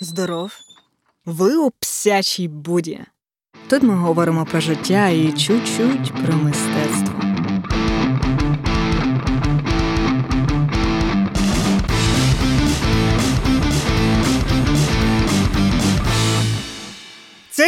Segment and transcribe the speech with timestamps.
[0.00, 0.52] Здоров,
[1.26, 3.00] ви у псячій буді.
[3.68, 7.07] Тут ми говоримо про життя і чуть-чуть про мистецтво.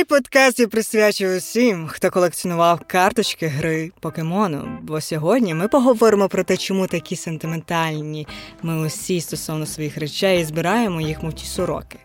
[0.00, 4.78] Цей подкаст я присвячую усім, хто колекціонував карточки гри покемону.
[4.82, 8.26] Бо сьогодні ми поговоримо про те, чому такі сентиментальні
[8.62, 11.98] ми усі стосовно своїх речей і збираємо їх, мов ті сороки.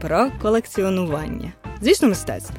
[0.00, 1.52] Про колекціонування.
[1.82, 2.56] Звісно, мистецтво.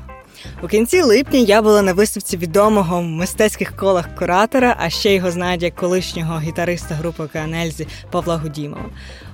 [0.63, 5.31] У кінці липня я була на виставці відомого в мистецьких колах куратора, а ще його
[5.31, 8.89] знають як колишнього гітариста групи Канельзі Павла Гудімова.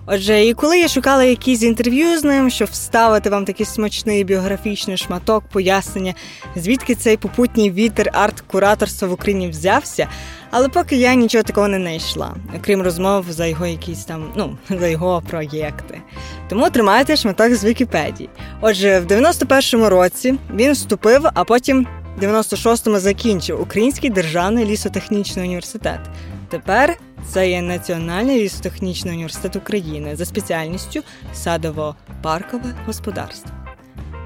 [0.10, 4.98] Отже, і коли я шукала якісь інтерв'ю з ним, щоб вставити вам такий смачний біографічний
[4.98, 6.14] шматок, пояснення,
[6.56, 10.08] звідки цей попутній вітер арт-кураторства в Україні взявся,
[10.52, 14.88] але поки я нічого такого не знайшла, окрім розмов за його якісь там, ну, за
[14.88, 16.02] його проєкти.
[16.50, 18.30] Тому тримайте шматок з Вікіпедії.
[18.62, 26.00] Отже, в 91-му році він вступив, а потім в 96-му закінчив Український державний лісотехнічний університет.
[26.50, 26.98] Тепер
[27.30, 31.04] це є Національний лісотехнічний університет України за спеціальністю
[31.36, 33.52] садово-паркове господарство.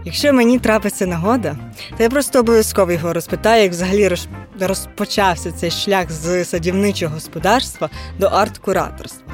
[0.05, 1.55] Якщо мені трапиться нагода,
[1.97, 4.15] то я просто обов'язково його розпитаю, як взагалі
[4.59, 9.31] розпочався цей шлях з садівничого господарства до арт-кураторства.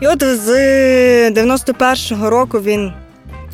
[0.00, 0.50] І от з
[1.30, 2.92] 91-го року він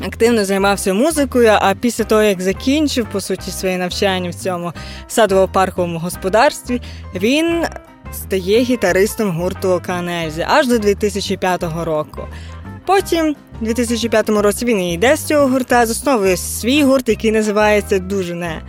[0.05, 4.73] активно займався музикою, а після того, як закінчив, по суті, своє навчання в цьому
[5.09, 6.81] садово-парковому господарстві,
[7.15, 7.65] він
[8.13, 12.27] стає гітаристом гурту Оканельзі аж до 2005 року.
[12.85, 17.99] Потім, у 2005 році, він і йде з цього гурта, засновує свій гурт, який називається
[17.99, 18.61] дуже не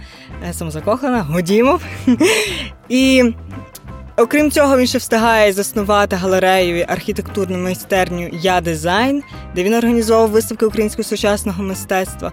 [0.48, 1.82] е, самозакохана, Годімов.
[2.88, 3.24] І
[4.16, 9.22] окрім цього, він ще встигає заснувати галерею і архітектурну майстерню Я дизайн,
[9.54, 12.32] де він організовував виставки українського сучасного мистецтва.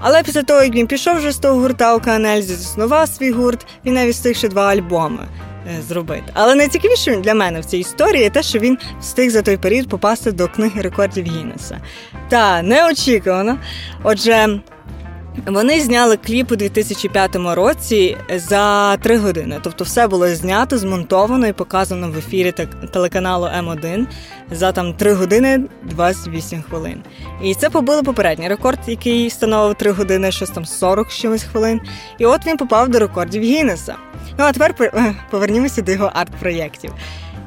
[0.00, 3.66] Але після того, як він пішов вже з того гурта у Канельзі, заснував свій гурт,
[3.84, 5.28] він навіть встиг ще два альбоми.
[5.68, 6.24] Е, зробити.
[6.34, 10.32] Але найцікавіше для мене в цій історії те, що він встиг за той період попасти
[10.32, 11.80] до книги рекордів Гіннеса.
[12.28, 13.58] Та неочікувано.
[14.02, 14.60] Отже.
[15.46, 19.58] Вони зняли кліп у 2005 році за три години.
[19.62, 22.54] Тобто, все було знято, змонтовано і показано в ефірі
[22.92, 24.06] телеканалу М1
[24.50, 27.02] за там 3 години 28 хвилин.
[27.42, 31.80] І це побило попередній рекорд, який становив 3 години, щось там 40 чимось хвилин.
[32.18, 33.94] І от він попав до рекордів Гіннеса.
[34.38, 34.94] Ну а тепер
[35.30, 36.90] повернімося до його арт-проєктів.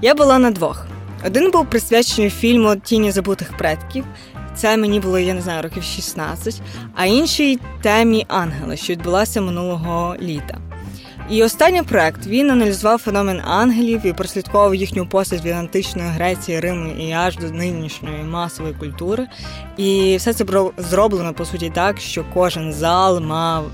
[0.01, 0.85] Я була на двох.
[1.25, 4.05] Один був присвячений фільму Тіні забутих предків.
[4.55, 6.61] Це мені було, я не знаю, років 16,
[6.95, 10.57] а іншій темі ангели, що відбулася минулого літа.
[11.31, 16.93] І останній проект він аналізував феномен ангелів і прослідковував їхню постать від античної Греції, Риму
[16.93, 19.27] і аж до нинішньої масової культури.
[19.77, 20.45] І все це
[20.77, 23.65] зроблено по суті так, що кожен зал мав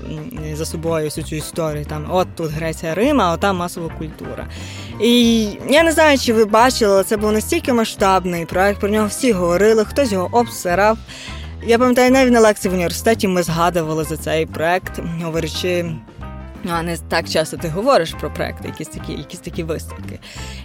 [0.54, 1.84] за собою всю цю історію.
[1.84, 4.46] Там от тут Греція, Рим, а там масова культура.
[5.00, 8.80] І я не знаю, чи ви бачили, але це був настільки масштабний проект.
[8.80, 10.98] Про нього всі говорили, хтось його обсирав.
[11.66, 15.84] Я пам'ятаю, навіть на лекції в університеті ми згадували за цей проект, говорячи.
[16.64, 20.18] Ну, а не так часто ти говориш про проекти, якісь такі якісь такі виставки.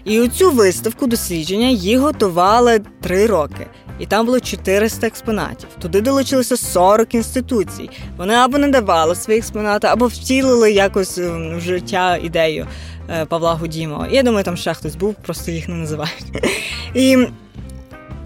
[0.06, 3.68] І у цю виставку дослідження їх готували три роки,
[4.00, 5.70] і там було 400 експонатів.
[5.82, 7.90] Туди долучилося 40 інституцій.
[8.18, 12.68] Вони або не давали свої експонати, або втілили якось ем, в життя ідею
[13.10, 14.08] е, Павла Гудімова.
[14.08, 16.26] Я думаю, там ще хтось був, просто їх не називають.
[16.94, 17.28] І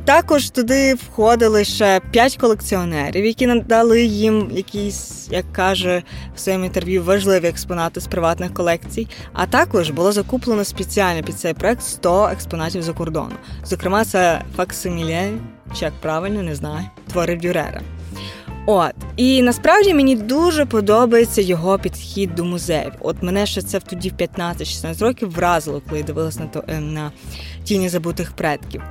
[0.07, 6.03] також туди входили ще п'ять колекціонерів, які надали їм якісь, як каже
[6.35, 9.07] в своєму інтерв'ю, важливі експонати з приватних колекцій.
[9.34, 13.35] А також було закуплено спеціально під цей проект 100 експонатів за кордону.
[13.66, 15.31] Зокрема, це факсиміле,
[15.79, 17.81] чи як правильно не знаю, твори Дюрера.
[18.66, 22.91] От і насправді мені дуже подобається його підхід до музеїв.
[23.00, 27.12] От мене ще це тоді в 15-16 років вразило, коли дивилась на то ем, на
[27.63, 28.81] тіні забутих предків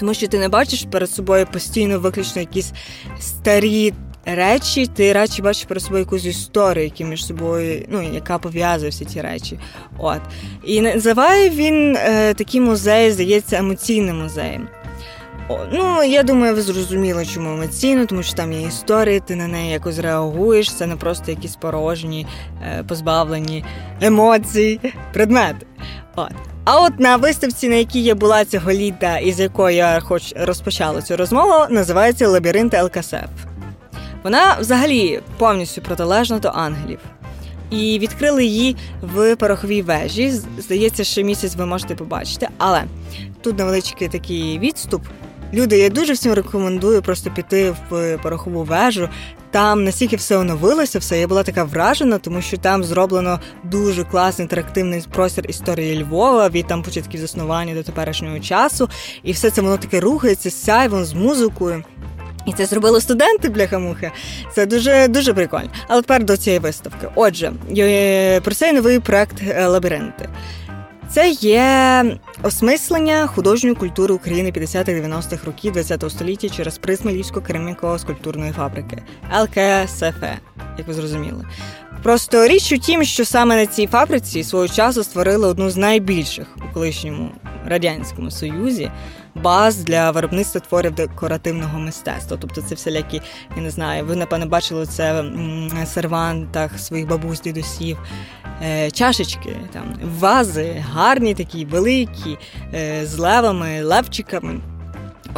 [0.00, 2.72] тому що ти не бачиш перед собою постійно виключно якісь
[3.20, 3.92] старі
[4.24, 9.04] речі, ти радше бачиш перед собою якусь історію, які між собою, ну яка пов'язує всі
[9.04, 9.58] ті речі.
[9.98, 10.20] От
[10.64, 14.68] і називає він е, такі музеї, здається, емоційним музеєм.
[15.72, 19.70] Ну, я думаю, ви зрозуміли, чому емоційно, тому що там є історія, ти на неї
[19.70, 20.74] якось реагуєш.
[20.74, 22.26] Це не просто якісь порожні,
[22.62, 23.64] е, позбавлені
[24.00, 24.80] емоцій,
[25.12, 25.66] предмети.
[26.16, 26.32] От.
[26.70, 30.34] А от на виставці, на якій я була цього літа, і з якої я хоч
[30.36, 33.28] розпочала цю розмову, називається Лабіринт ЛКСФ.
[34.22, 36.98] Вона взагалі повністю протилежна до ангелів.
[37.70, 40.32] І відкрили її в пороховій вежі.
[40.58, 42.48] Здається, що місяць ви можете побачити.
[42.58, 42.84] Але
[43.40, 45.02] тут невеличкий такий відступ.
[45.52, 49.08] Люди, я дуже всім рекомендую просто піти в порохову вежу.
[49.50, 54.44] Там настільки все оновилося, все я була така вражена, тому що там зроблено дуже класний
[54.44, 58.88] інтерактивний простір історії Львова від там початків заснування до теперішнього часу,
[59.22, 61.84] і все це воно таке рухається з сяйвом, з музикою.
[62.46, 64.10] І це зробили студенти бляха-мухи.
[64.54, 65.70] Це дуже дуже прикольно.
[65.88, 67.08] Але тепер до цієї виставки.
[67.14, 67.52] Отже,
[68.42, 70.28] про цей новий проект лабіринти.
[71.10, 72.04] Це є
[72.42, 79.02] осмислення художньої культури України 50-90-х років ХХ століття через призму львівсько кераміко скульптурної фабрики
[79.40, 80.22] ЛКСФ,
[80.78, 81.44] як ви зрозуміли.
[82.02, 86.46] Просто річ у тім, що саме на цій фабриці свого часу створили одну з найбільших
[86.56, 87.30] у колишньому
[87.66, 88.90] радянському союзі
[89.42, 92.36] баз для виробництва творів декоративного мистецтва.
[92.40, 93.22] Тобто це всілякі,
[93.56, 97.98] я не знаю, ви напевно бачили це в сервантах своїх бабусь, дідусів.
[98.62, 102.38] Е, чашечки, там вази, гарні такі, великі,
[102.74, 104.60] е, з левами, левчиками.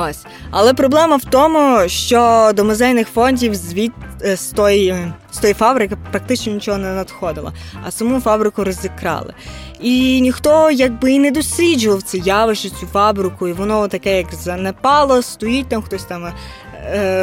[0.09, 0.27] Ось.
[0.51, 3.93] Але проблема в тому, що до музейних фондів звід
[4.25, 4.97] е, з тої,
[5.31, 7.53] з тої фабрики практично нічого не надходило,
[7.87, 9.35] а саму фабрику розікрали.
[9.81, 15.23] І ніхто якби і не досліджував це явище, цю фабрику, і воно таке, як занепало,
[15.23, 16.33] стоїть там хтось там
[16.70, 16.70] Е,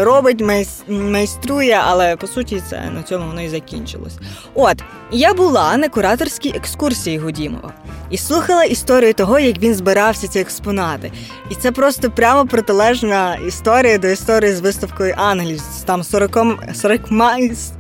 [0.04, 0.44] робить,
[0.88, 4.18] майструє, але по суті це на цьому воно і закінчилось.
[4.54, 7.74] От я була на кураторській екскурсії Гудімова
[8.10, 11.12] і слухала історію того, як він збирався ці експонати.
[11.50, 16.38] І це просто прямо протилежна історія до історії з виставкою Ангелів з там 40
[16.74, 17.02] 40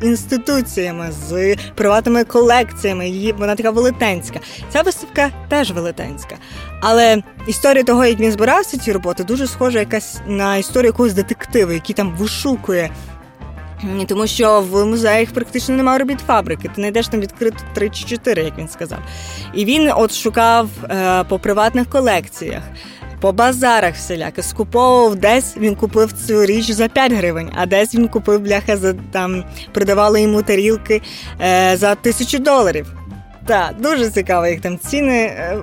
[0.01, 3.09] інституціями, з приватними колекціями.
[3.09, 4.39] Її вона така велетенська.
[4.69, 6.35] Ця виставка теж велетенська.
[6.81, 11.73] Але історія того, як він збирався ці роботи, дуже схожа якась на історію якогось детектива,
[11.77, 12.91] який там вишукує.
[14.07, 16.67] Тому що в музеях практично немає робіт фабрики.
[16.67, 18.99] Ти знайдеш там відкрито 3 чи 4, як він сказав.
[19.53, 22.63] І він от шукав е, по приватних колекціях,
[23.21, 28.07] по базарах всіляки, скуповував десь він купив цю річ за 5 гривень, а десь він
[28.07, 29.43] купив бляха за там,
[29.73, 31.01] продавали йому тарілки
[31.41, 32.93] е, за тисячу доларів.
[33.47, 35.57] Так, дуже цікаво, як там ціни е,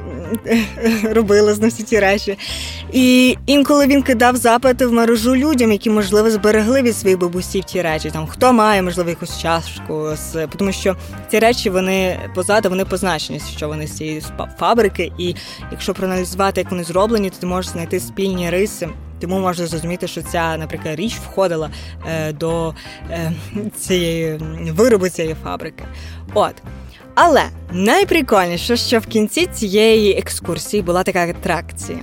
[1.02, 2.38] робили на всі ці речі.
[2.92, 7.82] І інколи він кидав запити в мережу людям, які, можливо, зберегли від своїх бабусів ті
[7.82, 8.10] речі.
[8.10, 10.96] Там Хто має, можливо, якусь чашку, з тому що
[11.30, 14.22] ці речі вони позаду, вони позначені, що вони з цієї
[14.58, 15.12] фабрики.
[15.18, 15.34] І
[15.70, 18.88] якщо проаналізувати, як вони зроблені, то ти можеш знайти спільні риси.
[19.20, 21.70] Тому можна зрозуміти, що ця, наприклад, річ входила
[22.08, 22.74] е, до
[23.10, 23.32] е,
[23.78, 24.40] цієї
[24.70, 25.84] виробу цієї фабрики.
[26.34, 26.54] От.
[27.14, 31.98] Але найприкольніше, що в кінці цієї екскурсії була така атракція.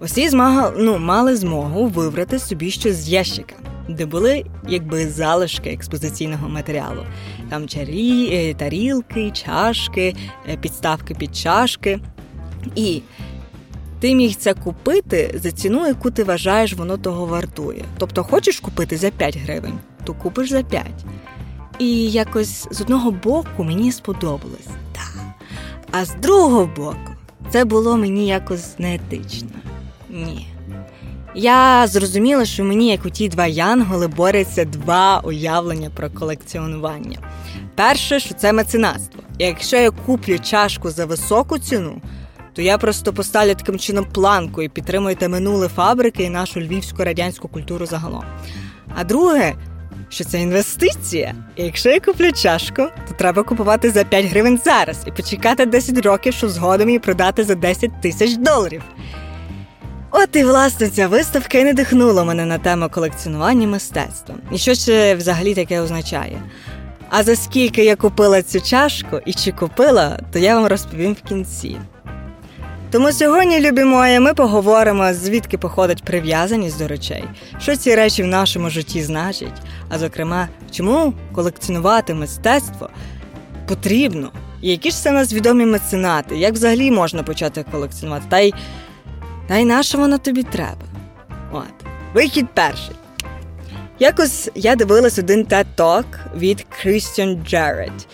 [0.00, 3.54] Усі змага, ну, мали змогу вибрати собі щось з ящика,
[3.88, 7.06] де були якби залишки експозиційного матеріалу.
[7.50, 10.14] Там чарі, е, тарілки, чашки,
[10.52, 12.00] е, підставки під чашки.
[12.76, 13.02] І
[14.00, 17.84] ти міг це купити за ціну, яку ти вважаєш, воно того вартує.
[17.98, 20.86] Тобто, хочеш купити за 5 гривень, то купиш за 5.
[21.78, 25.14] І якось з одного боку мені сподобалось, так.
[25.90, 27.12] А з другого боку,
[27.50, 29.48] це було мені якось неетично.
[30.10, 30.48] Ні.
[31.34, 37.18] Я зрозуміла, що мені, як у ті два янголи, борються два уявлення про колекціонування.
[37.74, 39.22] Перше, що це меценатство.
[39.38, 42.02] Якщо я куплю чашку за високу ціну,
[42.52, 47.48] то я просто поставлю таким чином планку і підтримуйте минуле фабрики і нашу львівську радянську
[47.48, 48.24] культуру загалом.
[48.96, 49.54] А друге,
[50.14, 51.34] що це інвестиція.
[51.56, 55.98] І якщо я куплю чашку, то треба купувати за 5 гривень зараз і почекати 10
[56.06, 58.82] років, щоб згодом її продати за 10 тисяч доларів.
[60.10, 64.34] От і власне ця виставка і надихнула мене на тему колекціонування мистецтва.
[64.52, 66.42] І що це взагалі таке означає?
[67.10, 71.28] А за скільки я купила цю чашку і чи купила, то я вам розповім в
[71.28, 71.76] кінці.
[72.94, 77.24] Тому сьогодні, любі мої, ми поговоримо, звідки походить прив'язаність до речей,
[77.58, 82.90] що ці речі в нашому житті значать, а зокрема, чому колекціонувати мистецтво
[83.68, 84.32] потрібно,
[84.62, 88.54] і які ж це нас відомі меценати, як взагалі можна почати колекціонувати, та й
[89.48, 90.84] та й на що воно тобі треба.
[91.52, 92.96] От, вихід перший.
[93.98, 96.04] Якось я дивилась один TED Talk
[96.36, 98.06] від Christian Jarrett.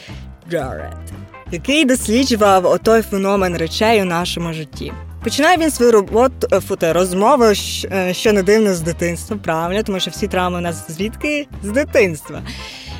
[0.50, 4.92] Jarrett який досліджував отой феномен речей у нашому житті.
[5.24, 7.54] Починає він свою роботу е, фото розмови,
[7.92, 11.70] е, що не дивно з дитинства, правильно, тому що всі травми у нас звідки з
[11.70, 12.42] дитинства.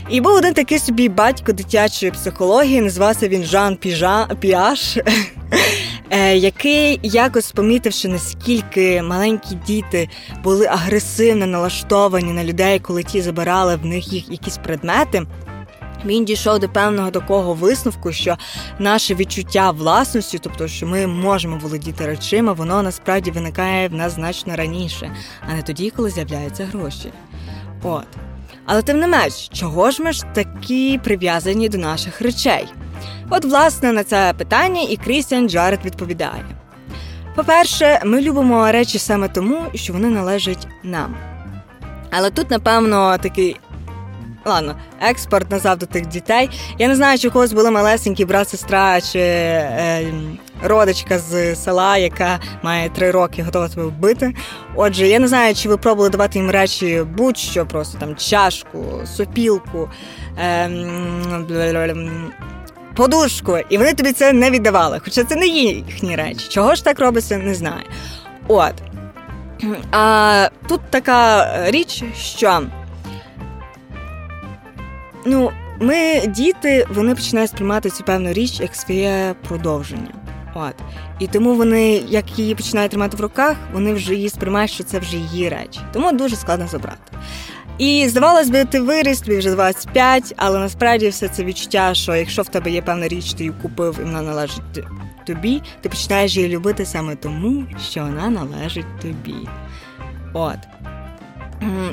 [0.09, 4.97] І був один такий собі батько дитячої психології, називався він Жан Піжа Піаш,
[6.11, 10.09] е, який якось помітивши, наскільки маленькі діти
[10.45, 15.23] були агресивно налаштовані на людей, коли ті забирали в них їх якісь предмети.
[16.05, 18.37] Він дійшов до певного такого висновку, що
[18.79, 24.57] наше відчуття власності, тобто, що ми можемо володіти речима, воно насправді виникає в нас значно
[24.57, 25.17] раніше,
[25.51, 27.13] а не тоді, коли з'являються гроші.
[27.83, 28.07] От.
[28.67, 32.67] Але тим не менш, чого ж ми ж такі прив'язані до наших речей?
[33.31, 36.45] От, власне, на це питання і Крістіан Джаред відповідає.
[37.37, 41.17] По-перше, ми любимо речі саме тому, що вони належать нам.
[42.11, 43.57] Але тут, напевно, такий.
[44.45, 46.51] Ладно, експорт назад до тих дітей.
[46.79, 50.13] Я не знаю, чи у когось були малесенькі брат, сестра чи е,
[50.63, 54.35] родичка з села, яка має три роки, готова тебе вбити.
[54.75, 58.85] Отже, я не знаю, чи ви пробували давати їм речі будь-що, просто там чашку,
[59.17, 59.91] сопілку.
[60.39, 60.71] Е,
[62.97, 65.01] подушку, і вони тобі це не віддавали.
[65.05, 66.47] Хоча це не їхні речі.
[66.49, 67.85] Чого ж так робиться, не знаю.
[68.49, 68.75] От.
[69.93, 72.63] А тут така річ, що
[75.27, 75.51] ну,
[75.81, 80.15] ми, діти, вони починають сприймати цю певну річ як своє продовження.
[80.55, 80.75] От.
[81.19, 84.99] І тому вони, як її починають тримати в руках, вони вже її сприймають, що це
[84.99, 85.81] вже її речі.
[85.93, 87.13] Тому дуже складно забрати.
[87.79, 92.43] І здавалось би, ти виріс, тобі вже 25, але насправді все це відчуття, що якщо
[92.43, 94.63] в тебе є певна річ, ти її купив і вона належить
[95.27, 99.35] тобі, ти починаєш її любити саме тому, що вона належить тобі.
[100.33, 100.59] От.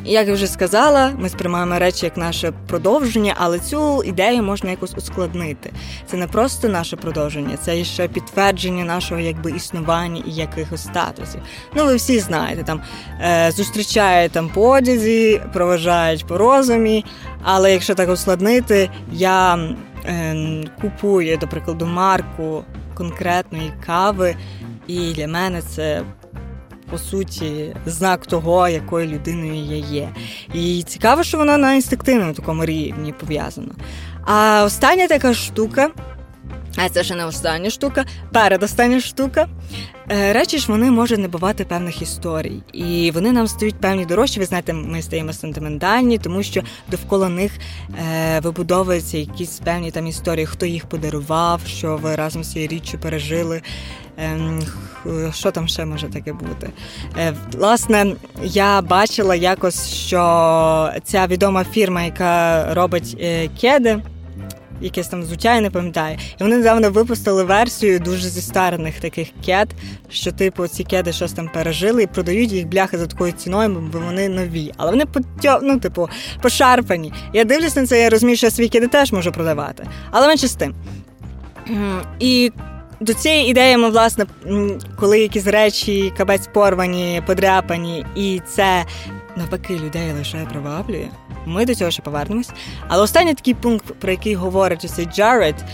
[0.06, 4.94] Як я вже сказала, ми сприймаємо речі як наше продовження, але цю ідею можна якось
[4.98, 5.72] ускладнити.
[6.06, 11.42] Це не просто наше продовження, це ще підтвердження нашого якби існування і якихось статусів.
[11.76, 12.82] Ну, ви всі знаєте, там
[13.22, 14.80] е, зустрічають там по
[15.54, 17.06] проважають по розумі.
[17.44, 19.56] Але якщо так ускладнити, я
[20.06, 24.36] е, купую, до прикладу, марку конкретної кави,
[24.88, 26.02] і для мене це
[26.90, 30.10] по суті знак того, якою людиною я є.
[30.54, 33.72] І цікаво, що воно на інстинктивному такому рівні пов'язано.
[34.26, 35.90] А остання така штука.
[36.78, 39.48] А це ще не остання штука, передостання штука.
[40.12, 44.40] Е, речі ж вони можуть не бувати певних історій, і вони нам стають певні дорожчі.
[44.40, 46.62] Ви знаєте, ми стаємо сентиментальні, тому що
[46.92, 47.52] довкола них
[48.00, 52.98] е, вибудовуються якісь певні там історії, хто їх подарував, що ви разом з цією річчю
[52.98, 53.62] пережили.
[54.18, 54.62] Ем,
[55.34, 56.70] що там ще може таке бути?
[57.18, 64.02] Е, власне, я бачила якось, що ця відома фірма, яка робить е, кеди.
[64.82, 66.18] Якесь там взуття, я не пам'ятаю.
[66.40, 69.70] І вони недавно випустили версію дуже зістарених таких кед,
[70.10, 74.00] що, типу, ці кеди щось там пережили і продають їх бляхи за такою ціною, бо
[74.00, 74.72] вони нові.
[74.78, 75.06] Але вони
[75.62, 76.10] ну, типу,
[76.42, 77.14] пошарпані.
[77.34, 79.88] Я дивлюсь на це, я розумію, що я свої кеди теж можу продавати.
[80.12, 80.76] Але менше з тим.
[82.20, 82.52] І
[83.00, 84.26] до цієї ідеї ми, власне,
[85.00, 88.86] коли якісь речі кабець порвані, подряпані, і це
[89.36, 91.08] навпаки людей лише приваблює.
[91.48, 92.50] Ми до цього ще повернемось.
[92.88, 95.66] Але останній такий пункт, про який говорить цей Джаред,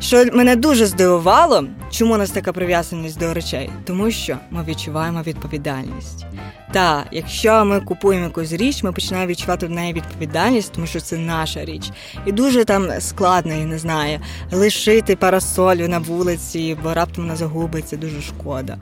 [0.00, 5.22] що мене дуже здивувало, чому у нас така прив'язаність до речей, тому що ми відчуваємо
[5.22, 6.26] відповідальність.
[6.72, 11.16] Та якщо ми купуємо якусь річ, ми починаємо відчувати в неї відповідальність, тому що це
[11.16, 11.90] наша річ.
[12.26, 14.20] І дуже там складно, я не знаю,
[14.52, 18.78] лишити парасолю на вулиці, бо раптом вона загубиться, дуже шкода.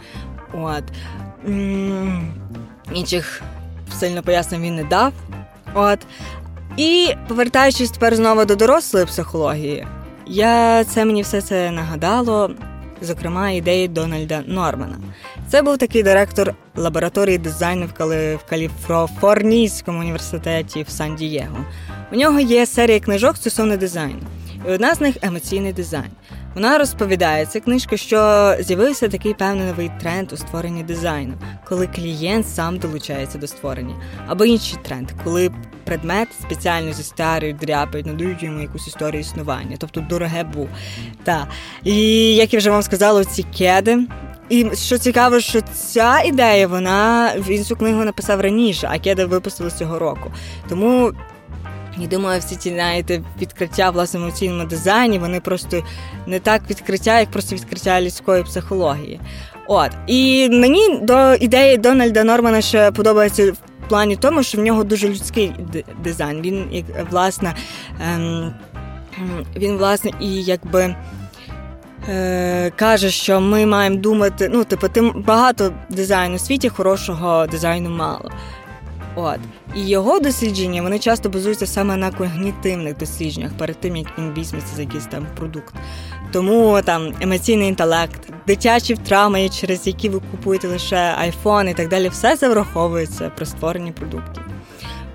[0.52, 0.84] От
[2.94, 3.42] інших
[3.98, 5.12] сильно пояснень він не дав.
[5.74, 5.98] От.
[6.76, 9.86] І повертаючись тепер знову до дорослої психології,
[10.26, 12.50] я це мені все це нагадало,
[13.02, 14.96] зокрема, ідеї Дональда Нормана.
[15.48, 21.64] Це був такий директор лабораторії дизайну в Каліфорнійському університеті в Сан-Дієго.
[22.12, 24.20] У нього є серія книжок стосовно дизайну,
[24.68, 26.10] і одна з них емоційний дизайн.
[26.54, 31.34] Вона розповідає ця книжка, що з'явився такий певний новий тренд у створенні дизайну,
[31.68, 33.94] коли клієнт сам долучається до створення,
[34.26, 35.50] або інший тренд, коли
[35.84, 40.68] предмет спеціально зі старою дряпають, надають йому якусь історію існування, тобто дороге був.
[41.24, 41.46] Та.
[41.84, 41.94] І
[42.34, 43.98] як я вже вам сказала, ці кеди.
[44.48, 49.70] І що цікаво, що ця ідея, вона він цю книгу написав раніше, а кеди випустили
[49.70, 50.32] цього року.
[50.68, 51.12] Тому
[51.98, 55.82] і думаю, всі ці знаєте, відкриття в власне емоційному дизайні, вони просто
[56.26, 59.20] не так відкриття, як просто відкриття людської психології.
[59.66, 59.90] От.
[60.06, 65.08] І мені до ідеї Дональда Нормана ще подобається в плані тому, що в нього дуже
[65.08, 65.52] людський
[66.04, 66.40] дизайн.
[66.40, 67.54] Він, власне,
[68.14, 68.54] ем,
[69.56, 70.94] він, власне, і якби.
[72.08, 77.90] Е, каже, що ми маємо думати, ну, типу, тим багато дизайну у світі, хорошого дизайну
[77.90, 78.30] мало.
[79.14, 79.38] От.
[79.74, 84.76] І його дослідження вони часто базуються саме на когнітивних дослідженнях перед тим, як він візьметься
[84.76, 85.74] за якийсь там продукт.
[86.32, 92.08] Тому там емоційний інтелект, дитячі травми, через які ви купуєте лише айфон і так далі,
[92.08, 94.42] все це враховується при створенні продуктів.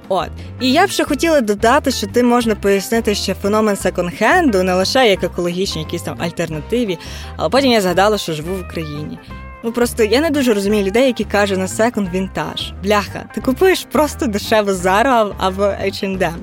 [0.10, 0.30] От.
[0.62, 5.10] І я б ще хотіла додати, що ти можна пояснити ще феномен секонд-хенду не лише
[5.10, 6.98] як екологічні, якісь там альтернативі,
[7.36, 9.20] але потім я згадала, що живу в Україні.
[9.66, 12.74] Ну просто я не дуже розумію людей, які кажуть на секонд вінтаж.
[12.84, 16.36] Бляха, ти купуєш просто дешеву Zara або H&M.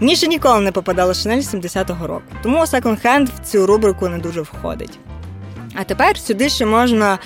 [0.00, 4.40] Мені ще ніколи не попадала Шанель 70-го року, тому секонд-хенд в цю рубрику не дуже
[4.40, 4.98] входить.
[5.74, 7.18] А тепер сюди ще можна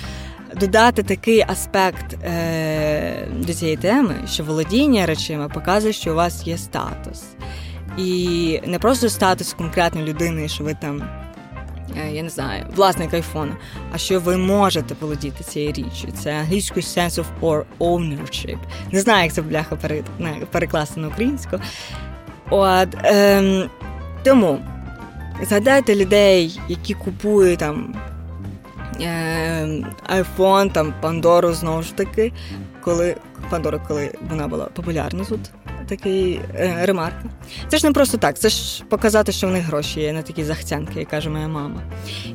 [0.55, 6.57] додати такий аспект е- до цієї теми, що володіння речима показує, що у вас є
[6.57, 7.23] статус.
[7.97, 11.03] І не просто статус конкретної людини, що ви там,
[12.11, 13.51] я не знаю, власник айфону,
[13.91, 16.07] а що ви можете володіти цією річчю.
[16.23, 18.57] Це англійською sense of ownership.
[18.91, 19.75] Не знаю, як це бляха
[20.51, 21.59] перекласти на українську.
[22.49, 23.69] От, ем,
[24.23, 24.59] Тому
[25.41, 27.95] згадайте людей, які купують там
[30.09, 32.31] iPhone, там Пандору знову ж таки,
[32.81, 33.15] коли
[33.49, 35.39] Пандора, коли вона була популярна тут.
[35.89, 37.15] Такий е, ремарк.
[37.67, 40.43] Це ж не просто так, це ж показати, що в них гроші є, не такі
[40.43, 41.81] захцянки, як каже моя мама.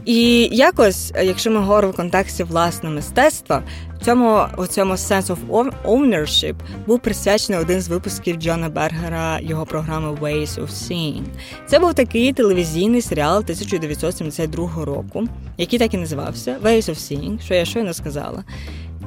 [0.05, 3.63] І якось, якщо ми говоримо в контексті власне мистецтва,
[4.05, 6.55] цьому у цьому sense of ownership
[6.87, 11.25] був присвячений один з випусків Джона Бергера його програми Ways of Seeing.
[11.67, 15.25] Це був такий телевізійний серіал 1972 року,
[15.59, 18.45] який так і називався Ways of Seeing, що я щойно сказала.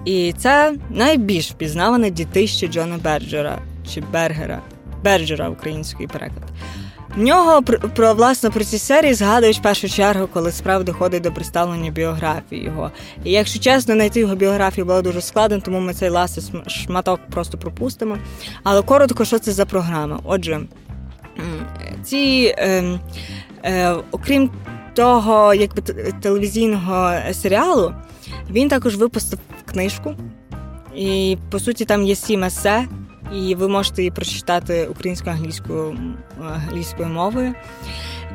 [0.06, 3.60] І це найбільш впізнаване дітище Джона Берджера
[3.94, 4.62] чи Бергера,
[5.04, 6.44] Берджера український переклад.
[7.18, 7.62] В нього
[7.96, 12.64] про власне про ці серії згадують в першу чергу, коли справа доходить до представлення біографії
[12.64, 12.92] його.
[13.24, 17.58] І якщо чесно, знайти його біографію було дуже складно, тому ми цей ласий шматок просто
[17.58, 18.18] пропустимо.
[18.64, 20.20] Але коротко, що це за програма?
[20.24, 20.60] Отже,
[22.04, 23.00] ці, е,
[23.64, 24.50] е, окрім
[24.94, 25.82] того, якби
[26.22, 27.94] телевізійного серіалу,
[28.50, 30.16] він також випустив книжку.
[30.96, 32.88] І по суті там є сім есе,
[33.36, 35.98] і ви можете її прочитати українською англійською
[36.42, 37.54] англійською мовою.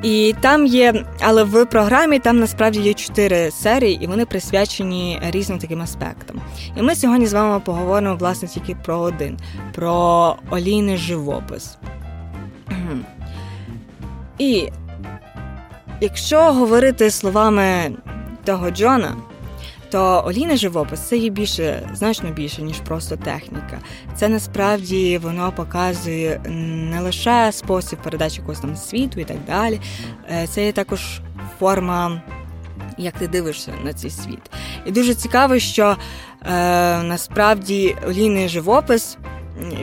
[0.02, 5.58] І там є, але в програмі там насправді є чотири серії, і вони присвячені різним
[5.58, 6.40] таким аспектам.
[6.76, 9.38] І ми сьогодні з вами поговоримо власне тільки про один:
[9.75, 11.78] про олійний живопис.
[14.38, 14.69] І
[16.00, 17.93] якщо говорити словами
[18.45, 19.17] того Джона
[19.93, 23.78] то олійний живопис це є більше, значно більше, ніж просто техніка.
[24.17, 26.41] Це насправді воно показує
[26.91, 29.81] не лише спосіб передачі якогось там світу і так далі.
[30.31, 31.21] Е, це є також
[31.59, 32.23] форма.
[32.99, 34.50] Як ти дивишся на цей світ,
[34.87, 35.97] і дуже цікаво, що
[36.43, 39.19] е, насправді олійний живопис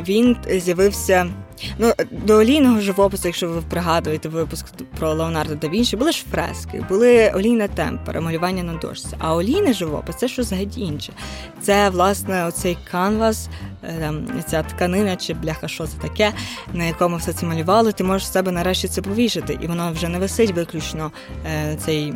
[0.07, 1.29] він з'явився
[1.77, 4.65] Ну, до олійного живопису, якщо ви пригадуєте випуск
[4.99, 9.15] про Леонардо да Вінчі, були ж фрески, були олійна темпера, малювання на дошці.
[9.19, 11.13] А олійний живопис це щось геть інше.
[11.61, 13.49] Це, власне, оцей канвас,
[13.83, 14.13] е,
[14.47, 16.33] ця тканина чи бляха, що це таке,
[16.73, 20.19] на якому все це малювали, ти можеш себе нарешті це повішати, і воно вже не
[20.19, 21.11] висить виключно
[21.45, 22.13] е, цей.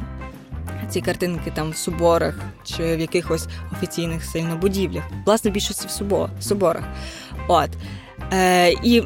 [0.89, 6.83] Ці картинки там в соборах чи в якихось офіційних сильно будівлях, власне, більшості в соборах.
[7.47, 7.69] От.
[8.33, 9.03] Е, І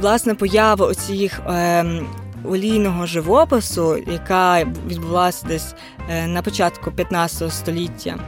[0.00, 1.84] власне поява оцих е,
[2.44, 5.74] олійного живопису, яка відбулася десь
[6.10, 8.18] е, на початку 15 століття.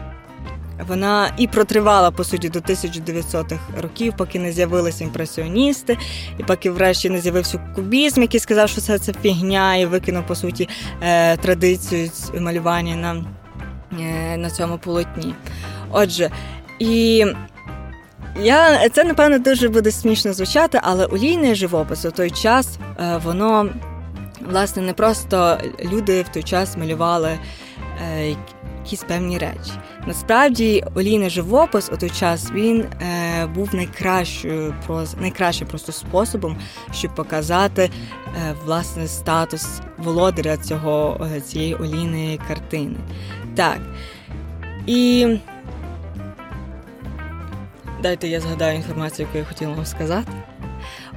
[0.88, 5.98] Вона і протривала по суті до 1900-х років, поки не з'явилися імпресіоністи,
[6.38, 10.34] і поки, врешті, не з'явився кубізм, який сказав, що це це фігня, і викинув по
[10.34, 10.68] суті
[11.02, 13.24] е, традицію малювання на,
[14.00, 15.34] е, на цьому полотні.
[15.90, 16.30] Отже,
[16.78, 17.26] і
[18.36, 23.68] я це напевно дуже буде смішно звучати, але олійний живопис у той час е, воно
[24.50, 25.58] власне не просто
[25.92, 27.38] люди в той час малювали
[28.18, 28.36] е,
[28.78, 29.72] якісь певні речі.
[30.06, 34.74] Насправді, олійний живопис у той час він е, був найкращою
[35.20, 36.56] найкращим просто способом,
[36.92, 37.90] щоб показати
[38.64, 42.96] власне статус володаря цього цієї олійної картини.
[43.56, 43.78] Так.
[44.86, 45.26] І
[48.02, 50.32] Дайте я згадаю інформацію, яку я хотіла вам сказати.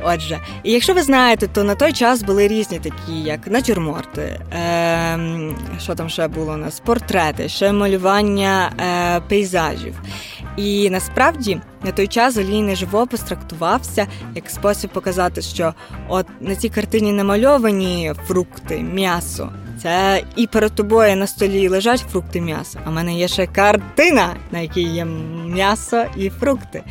[0.03, 4.21] Отже, і якщо ви знаєте, то на той час були різні такі, як натюрморти,
[4.53, 5.19] е,
[5.79, 10.01] що там ще було у нас, портрети, ще малювання е, пейзажів.
[10.57, 15.73] І насправді на той час олійний живопис трактувався як спосіб показати, що
[16.07, 19.49] от на цій картині намальовані фрукти, м'ясо.
[19.81, 22.79] Це і перед тобою на столі лежать фрукти м'ясо.
[22.85, 25.05] А в мене є ще картина, на якій є
[25.45, 26.83] м'ясо і фрукти.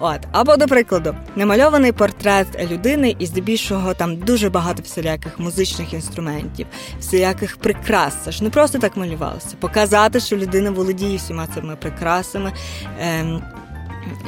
[0.00, 6.66] От, або, до прикладу, намальований портрет людини, і здебільшого там дуже багато всіляких музичних інструментів,
[7.00, 8.14] всіляких прикрас.
[8.24, 9.56] Це ж не просто так малювалося.
[9.60, 12.52] Показати, що людина володіє всіма цими прикрасами.
[13.00, 13.42] Ем,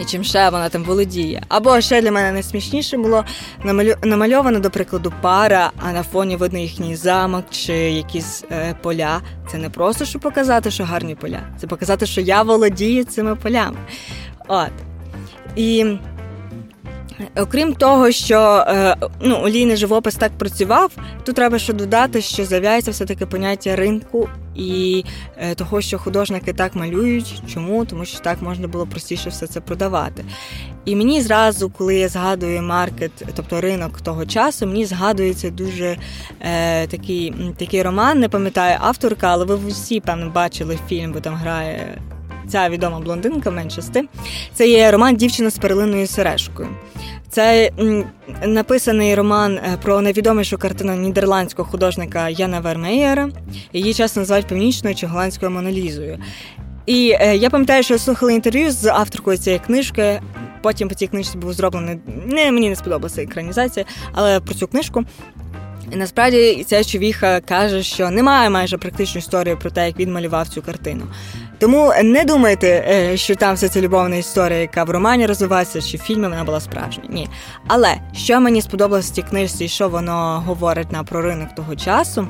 [0.03, 1.43] і чим ще вона там володіє.
[1.49, 3.25] Або ще для мене найсмішніше було
[4.03, 9.21] намальована, до прикладу, пара, а на фоні видно їхній замок чи якісь е, поля.
[9.51, 13.77] Це не просто щоб показати, що гарні поля, це показати, що я володію цими полями.
[14.49, 14.71] От.
[15.57, 15.97] І
[17.37, 20.93] Окрім того, що е, ну, олійний живопис так працював,
[21.25, 25.05] тут треба ще додати, що з'являється все-таки поняття ринку і
[25.37, 27.43] е, того, що художники так малюють.
[27.55, 27.85] Чому?
[27.85, 30.25] Тому що так можна було простіше все це продавати.
[30.85, 35.97] І мені зразу, коли я згадую маркет, тобто ринок того часу, мені згадується дуже
[36.41, 41.35] е, такий такий роман, не пам'ятаю авторка, але ви всі, певно, бачили фільм, бо там
[41.35, 41.99] грає.
[42.53, 44.09] Ця відома блондинка менше з тим.
[44.55, 46.69] Це є роман Дівчина з перлиною сережкою.
[47.29, 47.71] Це
[48.45, 53.29] написаний роман е, про найвідомішу картину нідерландського художника Яна Вермеєра.
[53.73, 56.19] Її часто називають північною чи голландською монолізою.
[56.87, 60.21] І е, я пам'ятаю, що я слухала інтерв'ю з авторкою цієї книжки.
[60.63, 65.05] Потім по цій книжці був зроблений не мені не сподобалася екранізація, але про цю книжку.
[65.93, 70.49] І насправді ця човіха каже, що немає майже практичної історії про те, як він малював
[70.49, 71.03] цю картину.
[71.61, 75.96] Тому не думайте, е, що там вся ця любовна історія, яка в романі розвивається, чи
[75.96, 77.05] в фільмі вона була справжня.
[77.09, 77.29] Ні.
[77.66, 81.77] Але що мені сподобалось в цій книжці, і що воно говорить на про ринок того
[81.77, 82.29] часу,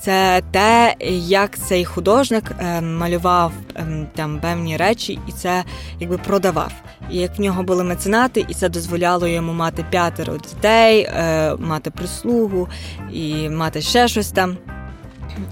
[0.00, 0.94] це те,
[1.26, 5.64] як цей художник е, малював ем, там певні речі, і це
[6.00, 6.72] якби продавав.
[7.10, 11.90] І як в нього були меценати, і це дозволяло йому мати п'ятеро дітей, е, мати
[11.90, 12.68] прислугу
[13.12, 14.56] і мати ще щось там.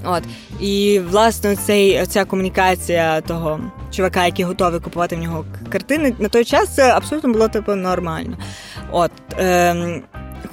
[0.05, 0.23] От
[0.61, 6.45] і власне цей ця комунікація того чувака, який готовий купувати в нього картини, на той
[6.45, 8.37] час це абсолютно було типу нормально.
[8.91, 10.03] От е,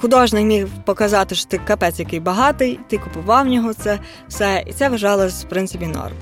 [0.00, 4.72] художник міг показати, що ти капець, який багатий, ти купував в нього це все, і
[4.72, 6.16] це вважалось в принципі норм.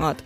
[0.00, 0.16] От.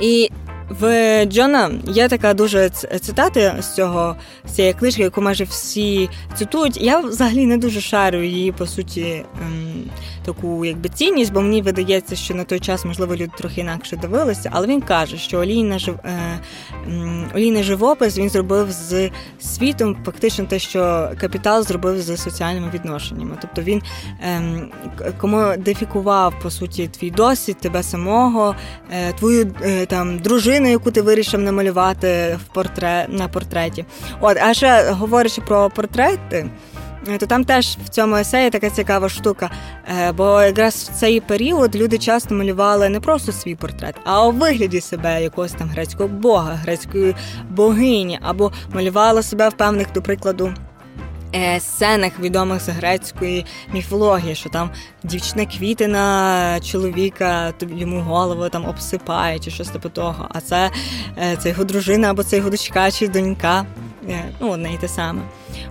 [0.00, 0.30] І
[0.70, 2.68] в Джона є така дуже
[3.00, 6.82] цитата з цього з цієї книжки, яку майже всі цитують.
[6.82, 9.90] Я взагалі не дуже шарю її по суті ем,
[10.24, 14.50] таку якби цінність, бо мені видається, що на той час можливо люди трохи інакше дивилися.
[14.52, 16.40] Але він каже, що олійна жив е,
[17.34, 23.36] олійний живопис він зробив з світом, фактично те, що капітал зробив з соціальними відношеннями.
[23.40, 23.82] Тобто він
[24.22, 24.70] ем,
[25.18, 28.56] комодифікував по суті твій досвід, тебе самого,
[28.92, 33.84] е, твою е, там дружину людину, яку ти вирішив намалювати в портрет на портреті.
[34.20, 36.50] От, а ще говорячи про портрети.
[37.18, 39.50] То там теж в цьому есеї така цікава штука.
[39.88, 44.32] Е, бо якраз в цей період люди часто малювали не просто свій портрет, а у
[44.32, 47.14] вигляді себе якогось там грецького бога, грецької
[47.50, 50.54] богині, або малювали себе в певних, до прикладу,
[51.34, 54.70] Е, сценах відомих з грецької міфології, що там
[55.02, 60.28] дівчина квіти на чоловіка йому голову там обсипає, чи щось типу того.
[60.28, 60.70] А це
[61.18, 63.66] е, це його дружина або це його дочка чи донька.
[64.08, 65.22] Е, ну, одне і те саме.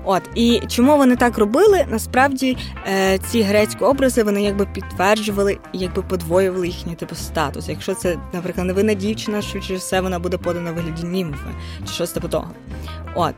[0.04, 1.86] От і чому вони так робили?
[1.90, 2.58] Насправді
[3.30, 7.70] ці грецькі образи вони якби підтверджували і якби подвоювали їхній типу статус.
[7.70, 11.50] Якщо це, наприклад, невинна дівчина, що через все вона буде подана вигляді німфи,
[11.88, 12.48] чи щось типу того.
[13.16, 13.36] От.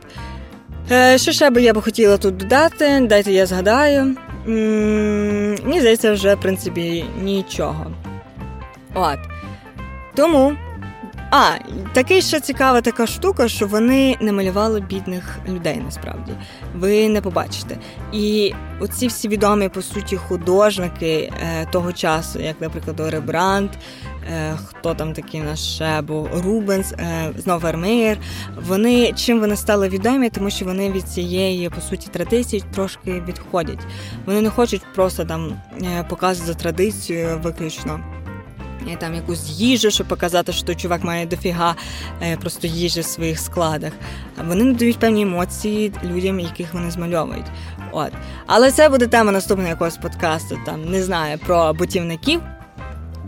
[0.90, 3.00] Е, що ще би я би хотіла тут додати?
[3.08, 4.16] Дайте я згадаю.
[4.46, 7.86] Мені здається, вже в принципі нічого.
[8.94, 9.18] От.
[10.14, 10.52] Тому.
[11.34, 11.50] А,
[11.92, 16.32] такий ще цікава така штука, що вони не малювали бідних людей насправді.
[16.74, 17.76] Ви не побачите.
[18.12, 24.11] І оці всі відомі, по суті, художники е, того часу, як, наприклад, Рембрандт, Е,
[24.66, 28.18] хто там такий наш ще був Рубенс, е, знову Вермеєр.
[28.66, 33.80] Вони чим вони стали відомі, тому що вони від цієї по суті традиції трошки відходять.
[34.26, 38.00] Вони не хочуть просто там е, показувати традицію виключно.
[38.92, 41.74] І там якусь їжу, щоб показати, що той чувак має дофіга
[42.40, 43.92] просто їжі в своїх складах.
[44.48, 47.46] Вони надають певні емоції людям, яких вони змальовують.
[47.92, 48.12] От.
[48.46, 50.58] Але це буде тема наступного якогось подкасту.
[50.66, 52.40] Там не знаю про бутівників.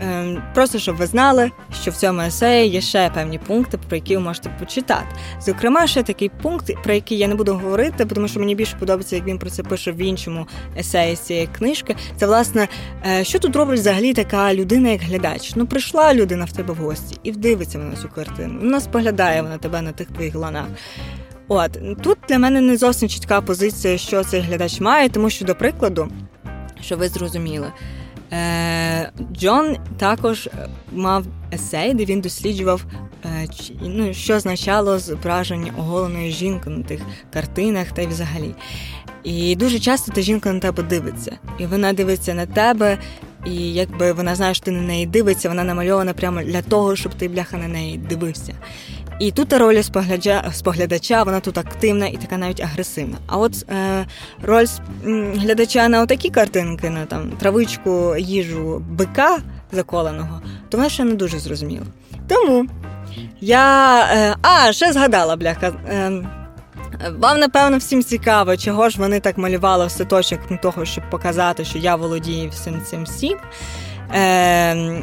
[0.05, 1.51] Ем, просто щоб ви знали,
[1.83, 5.07] що в цьому есеї є ще певні пункти, про які ви можете почитати.
[5.40, 9.17] Зокрема, ще такий пункт, про який я не буду говорити, тому що мені більше подобається,
[9.17, 10.47] як він про це пише в іншому
[10.79, 11.97] есеї з цієї книжки.
[12.17, 12.69] Це власне,
[13.07, 15.53] е, що тут робить взагалі така людина, як глядач.
[15.57, 18.59] Ну, прийшла людина в тебе в гості і вдивиться на цю картину.
[18.61, 20.67] Вона споглядає вона тебе на тих твоїх ланах.
[21.49, 25.55] От тут для мене не зовсім чітка позиція, що цей глядач має, тому що, до
[25.55, 26.09] прикладу,
[26.81, 27.73] що ви зрозуміли.
[28.35, 30.49] Е, Джон також
[30.92, 32.85] мав есей, де він досліджував,
[33.25, 33.47] е,
[33.83, 37.01] ну, що означало зображення оголеної жінки на тих
[37.33, 38.55] картинах та й взагалі.
[39.25, 42.99] І дуже часто та жінка на тебе дивиться, і вона дивиться на тебе,
[43.47, 47.14] і якби вона знає, що ти на неї дивиться, вона намальована прямо для того, щоб
[47.14, 48.55] ти бляха на неї дивився.
[49.18, 49.83] І тут роль
[50.53, 53.16] споглядача, вона тут активна і така навіть агресивна.
[53.27, 54.07] А от е,
[54.42, 54.66] роль
[55.35, 59.38] глядача на отакі картинки, на там травичку, їжу бика
[59.72, 61.87] заколеного, то вона ще не дуже зрозуміла.
[62.29, 62.66] Тому
[63.40, 63.98] я.
[64.12, 65.72] Е, а, ще згадала, бляха.
[65.88, 66.22] Е,
[67.18, 71.64] вам, напевно, всім цікаво, чого ж вони так малювали все точно, крім того, щоб показати,
[71.64, 73.38] що я володію всім цим всім.
[74.14, 75.03] Е,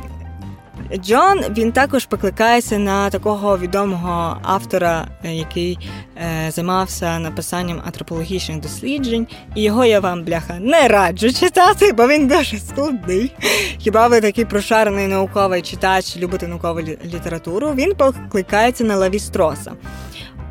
[0.97, 5.79] Джон він також покликається на такого відомого автора, е, який
[6.17, 12.27] е, займався написанням антропологічних досліджень, і його я вам, бляха, не раджу читати, бо він
[12.27, 13.31] дуже складний.
[13.77, 17.73] Хіба ви такий прошарений науковий читач, любите наукову літературу?
[17.75, 19.71] Він покликається на Лаві Строса.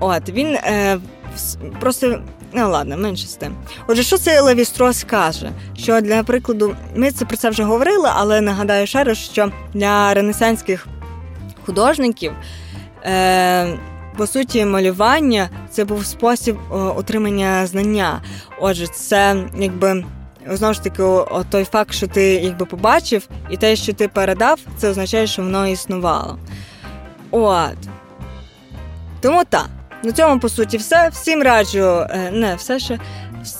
[0.00, 0.98] От він е,
[1.80, 3.54] просто Ну, ладно, менше з тим.
[3.86, 5.50] Отже, що цей Леві Строс каже?
[5.76, 10.14] Що для прикладу, ми це про це вже говорили, але нагадаю ще раз, що для
[10.14, 10.86] ренесанських
[11.66, 12.32] художників.
[13.04, 13.78] Е,
[14.16, 18.22] по суті, малювання це був спосіб отримання знання.
[18.60, 20.04] Отже, це якби
[20.46, 21.02] знову ж таки,
[21.50, 25.66] той факт, що ти якби побачив, і те, що ти передав, це означає, що воно
[25.68, 26.38] існувало.
[27.30, 27.76] От.
[29.20, 29.68] Тому так.
[30.02, 31.08] На цьому, по суті, все.
[31.12, 32.98] Всім раджу, е, не все ще.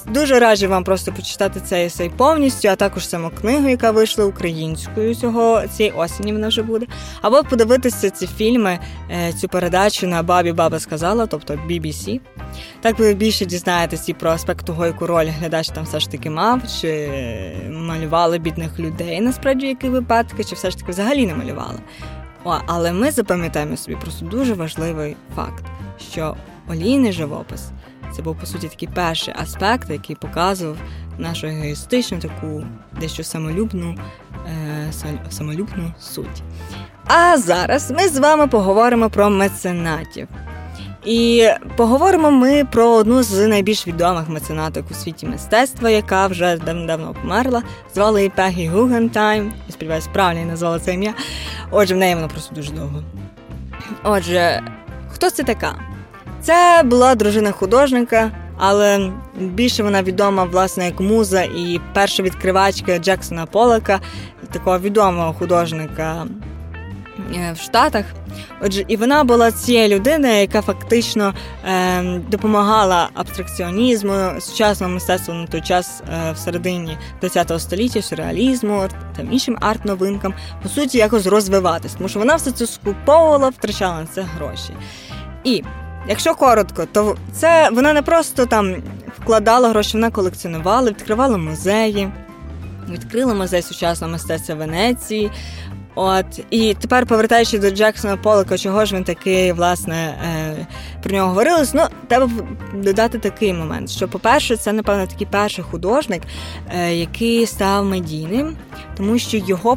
[0.07, 5.14] Дуже раджу вам просто почитати цей есей повністю, а також саму книгу, яка вийшла українською
[5.14, 6.87] цього цієї осені вона вже буде.
[7.22, 8.79] Або подивитися ці фільми,
[9.11, 12.20] е, цю передачу на Бабі Баба сказала, тобто BBC.
[12.81, 16.31] Так ви більше дізнаєтесь і про аспект того, яку роль глядач там все ж таки
[16.31, 17.11] мав, чи
[17.70, 21.79] малювали бідних людей, насправді які випадки, чи все ж таки взагалі не малювали.
[22.44, 25.64] О, Але ми запам'ятаємо собі просто дуже важливий факт
[26.00, 26.37] що
[26.68, 27.70] олійний живопис
[28.12, 30.76] це був по суті такий перший аспект, який показував
[31.18, 32.64] нашу егоїстичну, таку
[33.00, 33.98] дещо самолюбну,
[34.46, 34.92] е,
[35.31, 36.42] самолюбну суть.
[37.07, 40.29] А зараз ми з вами поговоримо про меценатів.
[41.04, 47.14] І поговоримо ми про одну з найбільш відомих меценаток у світі мистецтва, яка вже давно
[47.22, 47.62] померла.
[47.94, 49.52] Звали її Пегі Гугентайм.
[49.66, 51.14] Я сподіваюся, правильно назвала це ім'я.
[51.70, 53.02] Отже, в неї вона просто дуже довго.
[54.04, 54.62] Отже,
[55.08, 55.74] хто це така?
[56.40, 59.10] Це була дружина художника, але
[59.40, 64.00] більше вона відома власне як муза і перша відкривачка Джексона Полака,
[64.52, 66.26] такого відомого художника
[67.54, 68.04] в Штатах.
[68.62, 75.61] Отже, і вона була цією людиною, яка фактично е, допомагала абстракціонізму, сучасному мистецтву на той
[75.61, 82.09] час е, в середині ХХ століття, сюрреалізму та іншим арт-новинкам, по суті, якось розвиватись, тому
[82.09, 84.72] що вона все це скуповувала, втрачала на це гроші.
[85.44, 85.62] І
[86.09, 88.76] Якщо коротко, то це вона не просто там
[89.18, 92.11] вкладала гроші, вона колекціонувала, відкривала музеї,
[92.88, 95.30] відкрила музей сучасного мистецтва Венеції.
[95.94, 100.66] От і тепер, повертаючи до Джексона Полика, чого ж він такий, власне, е,
[101.03, 102.31] про нього говорилось, ну треба
[102.74, 106.22] додати такий момент: що, по-перше, це, напевно, такий перший художник,
[106.74, 108.57] е, який став медійним,
[108.96, 109.76] тому що його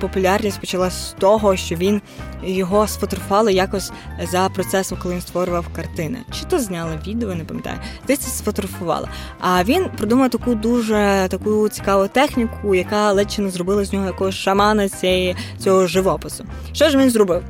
[0.00, 2.00] популярність почалася з того, що він
[2.44, 3.92] його сфотографували якось
[4.32, 6.18] за процесом, коли він створював картини.
[6.32, 9.08] Чи то зняли відео, не пам'ятаю, десь це сфотографували.
[9.40, 14.06] А він придумав таку дуже таку цікаву техніку, яка ледь чи не зробила з нього
[14.06, 16.44] якогось шамана цієї цього живопису.
[16.72, 17.42] Що ж він зробив?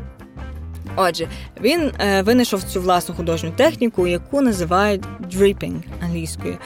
[0.96, 1.28] Отже,
[1.60, 5.02] він е, винайшов цю власну художню техніку, яку називають
[5.36, 6.58] dripping англійською.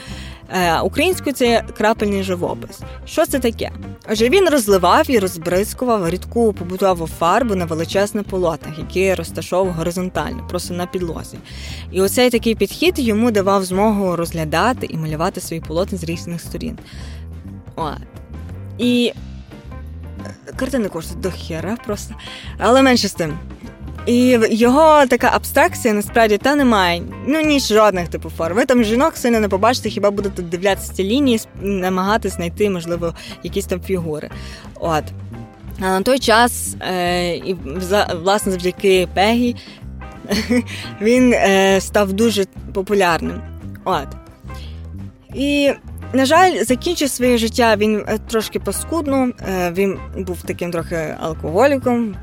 [0.49, 2.79] Е, Українською це крапельний живопис.
[3.05, 3.71] Що це таке?
[4.11, 10.73] Отже, він розливав і розбризкував рідку побутову фарбу на величезних полотнах, які розташовував горизонтально, просто
[10.73, 11.37] на підлозі.
[11.91, 16.77] І оцей такий підхід йому давав змогу розглядати і малювати свої полотна з різних сторін.
[17.75, 17.89] О.
[18.77, 19.13] І
[20.55, 22.15] картини коштують до хера просто.
[22.57, 23.39] Але менше з тим.
[24.07, 27.03] І його така абстракція насправді та немає.
[27.27, 28.55] Ну ні жодних типу форм.
[28.55, 33.13] Ви там жінок сильно не побачите, хіба будете дивлятися ці лінії, намагатись знайти, можливо,
[33.43, 34.29] якісь там фігури.
[34.79, 35.03] От.
[35.79, 37.55] А на той час, е, і
[38.21, 39.55] власне завдяки Пегі,
[41.01, 43.41] він е, став дуже популярним.
[43.85, 44.07] От.
[45.35, 45.73] І,
[46.13, 52.15] на жаль, закінчив своє життя він е, трошки паскудно, е, він був таким трохи алкоголіком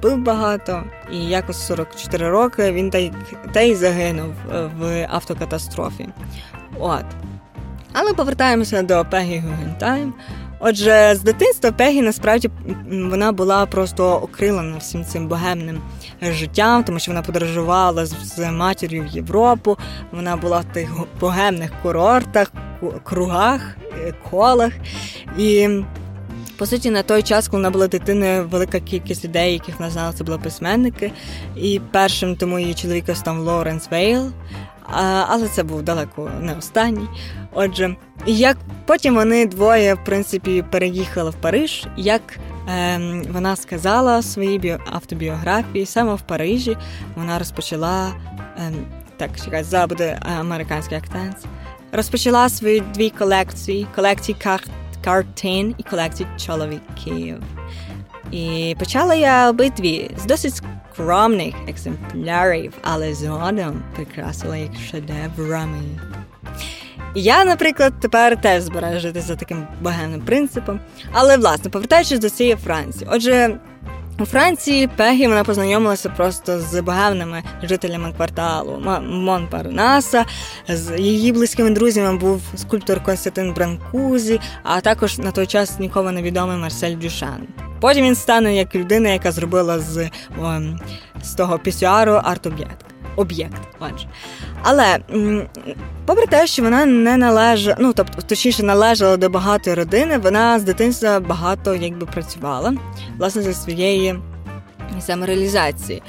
[0.00, 3.12] пив багато, і якось 44 роки він та й,
[3.52, 6.08] та й загинув е, в автокатастрофі.
[6.78, 7.04] От.
[7.92, 10.14] Але повертаємося до Пегі Гугентайм.
[10.60, 12.50] Отже, з дитинства Пегі насправді
[12.90, 15.80] вона була просто окрилена всім цим богемним
[16.22, 19.78] життям, тому що вона подорожувала з матір'ю в Європу.
[20.12, 20.90] Вона була в тих
[21.20, 22.52] богемних курортах,
[23.04, 24.72] кругах, е, колах.
[25.38, 25.68] І
[26.58, 30.12] По суті, на той час, коли вона була дитиною, велика кількість людей, яких вона знала,
[30.12, 31.12] це були письменники.
[31.56, 34.32] І першим тому її чоловіка став Лоренс Вейл,
[35.28, 37.08] але це був далеко не останній.
[37.52, 37.96] Отже,
[38.26, 44.78] як потім вони двоє, в принципі, переїхали в Париж, як ем, вона сказала в своїй
[44.92, 46.76] автобіографії, саме в Парижі
[47.16, 48.12] вона розпочала
[48.58, 48.74] ем,
[49.16, 51.36] так, чекай, забуде американський акцент,
[51.92, 54.70] розпочала свої дві колекції: колекції карт,
[55.04, 57.36] картин і колекції чоловіків.
[58.30, 60.62] І почала я обидві з досить
[60.92, 65.82] скромних екземплярів, але згодом прикрасила їх шедеврами.
[67.14, 70.80] Я, наприклад, тепер теж збираю жити за таким богемним принципом.
[71.12, 73.58] Але, власне, повертаючись до цієї Франції, отже.
[74.20, 80.24] У Франції Пегі вона познайомилася просто з багавними жителями кварталу Монпарнаса.
[80.68, 86.56] З її близькими друзями був скульптор Константин Бранкузі, а також на той час нікому невідомий
[86.56, 87.48] Марсель Дюшан.
[87.80, 90.10] Потім він стане як людина, яка зробила з
[90.42, 90.60] о,
[91.22, 92.97] з того пісюару арт-об'єкт.
[93.18, 94.06] Об'єкт, отже.
[94.62, 94.98] Але
[96.06, 100.62] попри те, що вона не належала, ну тобто, точніше, належала до багатої родини, вона з
[100.62, 102.74] дитинства багато якби працювала
[103.18, 104.18] власне за своєї
[105.00, 106.02] самореалізації.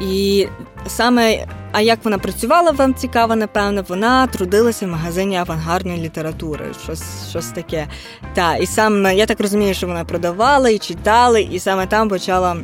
[0.00, 0.46] І
[0.86, 7.28] саме, а як вона працювала, вам цікаво, напевно, вона трудилася в магазині авангардної літератури, щось
[7.30, 7.86] щось таке.
[8.34, 12.56] Та, І саме, я так розумію, що вона продавала і читала, і саме там почала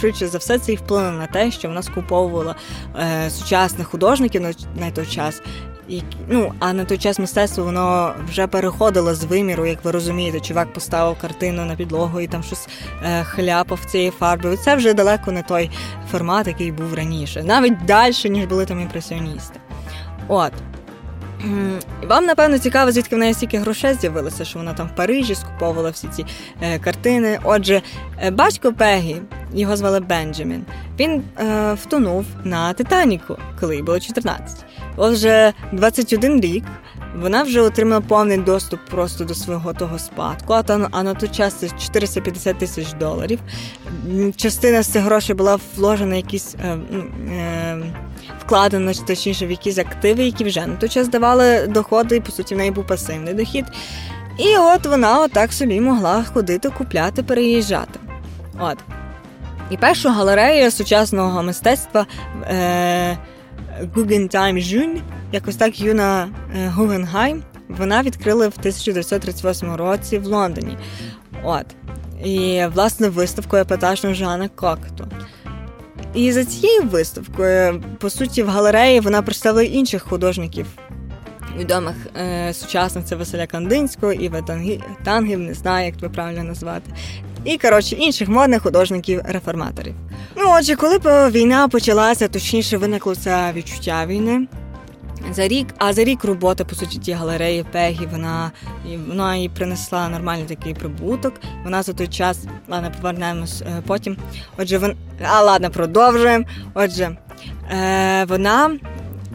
[0.00, 2.54] швидше за все це і вплинуло на те, що вона скуповувала
[2.98, 5.42] е, сучасних художників на, на той час,
[6.28, 10.72] ну, А на той час мистецтво воно вже переходило з виміру, як ви розумієте, чувак
[10.72, 12.68] поставив картину на підлогу і там щось
[13.04, 14.56] е, хляпав цієї фарби.
[14.56, 15.70] Це вже далеко не той
[16.10, 19.60] формат, який був раніше, навіть далі, ніж були там імпресіоністи.
[20.28, 20.52] От.
[22.08, 25.90] Вам, напевно, цікаво, звідки в неї стільки грошей з'явилося, що вона там в Парижі скуповувала
[25.90, 26.26] всі ці
[26.62, 27.38] е, картини.
[27.44, 27.82] Отже,
[28.22, 29.16] е, батько Пегі,
[29.54, 30.64] його звали Бенджамін,
[30.98, 34.64] він е, втонув на Титаніку, коли їй було 14.
[34.96, 36.64] Отже, 21 рік
[37.16, 40.52] вона вже отримала повний доступ просто до свого того спадку.
[40.52, 43.38] А, та, а на той час це 450 тисяч доларів.
[44.36, 46.78] Частина з цих грошей була вложена якісь е,
[47.32, 47.82] е,
[48.46, 52.54] вкладена, точніше, в якісь активи, які вже на той час давали доходи, і по суті
[52.54, 53.64] в неї був пасивний дохід.
[54.38, 58.00] І от вона отак собі могла ходити, купляти, переїжджати.
[58.58, 58.78] От.
[59.70, 62.06] І першу галерею сучасного мистецтва.
[62.42, 63.18] Е,
[63.94, 65.00] Guggenheim Жюнь,
[65.32, 66.28] якось так Юна
[66.66, 70.78] Гугенхайм, вона відкрила в 1938 році в Лондоні.
[71.44, 71.66] От.
[72.24, 75.08] І, власне, виставкою епатажного Жана Кокто.
[76.14, 80.66] І за цією виставкою, по суті, в галереї вона представила інших художників.
[81.58, 84.42] Відомих е, сучасних Василя Кандинського, Іва
[85.04, 86.92] Тангів, не знаю, як це правильно назвати.
[87.44, 89.94] І, коротше, інших модних художників-реформаторів.
[90.36, 90.98] Ну, отже, коли
[91.30, 94.46] війна почалася, точніше виникло це відчуття війни.
[95.32, 98.50] За рік, а за рік роботи, по суті, ті галереї Пегі, вона
[99.08, 101.34] вона їй принесла нормальний такий прибуток.
[101.64, 104.16] Вона за той час, ладно, повернемось е, потім.
[104.58, 106.44] Отже, вон, а ладно, продовжуємо.
[106.74, 107.16] Отже,
[107.70, 108.70] е, вона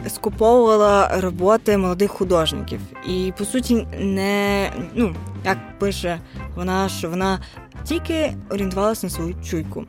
[0.08, 2.80] скуповувала роботи молодих художників.
[3.08, 5.16] І, по суті, не ну,
[5.46, 6.20] як пише
[6.56, 7.40] вона, що вона
[7.84, 9.86] тільки орієнтувалася на свою чуйку.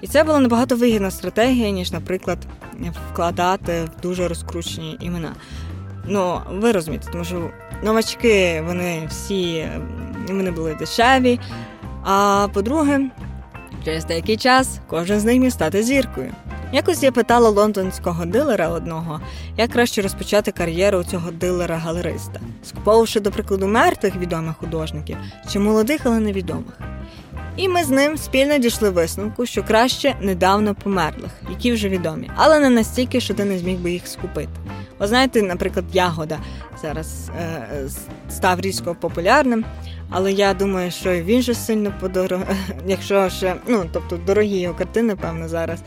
[0.00, 2.38] І це була набагато вигідна стратегія, ніж, наприклад,
[3.12, 5.32] вкладати в дуже розкручені імена.
[6.06, 7.50] Ну, ви розумієте, тому що
[7.82, 9.68] новачки, вони всі
[10.28, 11.40] вони були дешеві.
[12.04, 13.00] А по-друге,
[13.84, 16.32] через деякий час кожен з них міг стати зіркою.
[16.72, 19.20] Якось я питала лондонського дилера одного,
[19.56, 25.16] як краще розпочати кар'єру цього дилера-галериста, скуповувавши, до прикладу, мертвих відомих художників
[25.52, 26.78] чи молодих, але невідомих.
[27.56, 32.58] І ми з ним спільно дійшли висновку, що краще недавно померлих, які вже відомі, але
[32.58, 34.50] не настільки, що ти не зміг би їх скупити.
[34.98, 36.38] Ви знаєте, наприклад, ягода
[36.82, 37.88] зараз е,
[38.30, 39.64] став різко популярним,
[40.12, 42.40] але я думаю, що він же сильно подорог...
[42.86, 45.80] якщо ще, ну тобто дорогі його картини, певно, зараз,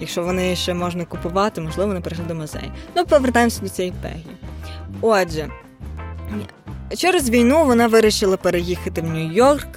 [0.00, 2.72] якщо вони ще можна купувати, можливо, вони прийшли до музею.
[2.96, 4.36] Ну, повертаємося до цієї пегі.
[5.00, 5.48] Отже,
[6.96, 9.68] через війну вона вирішила переїхати в Нью-Йорк.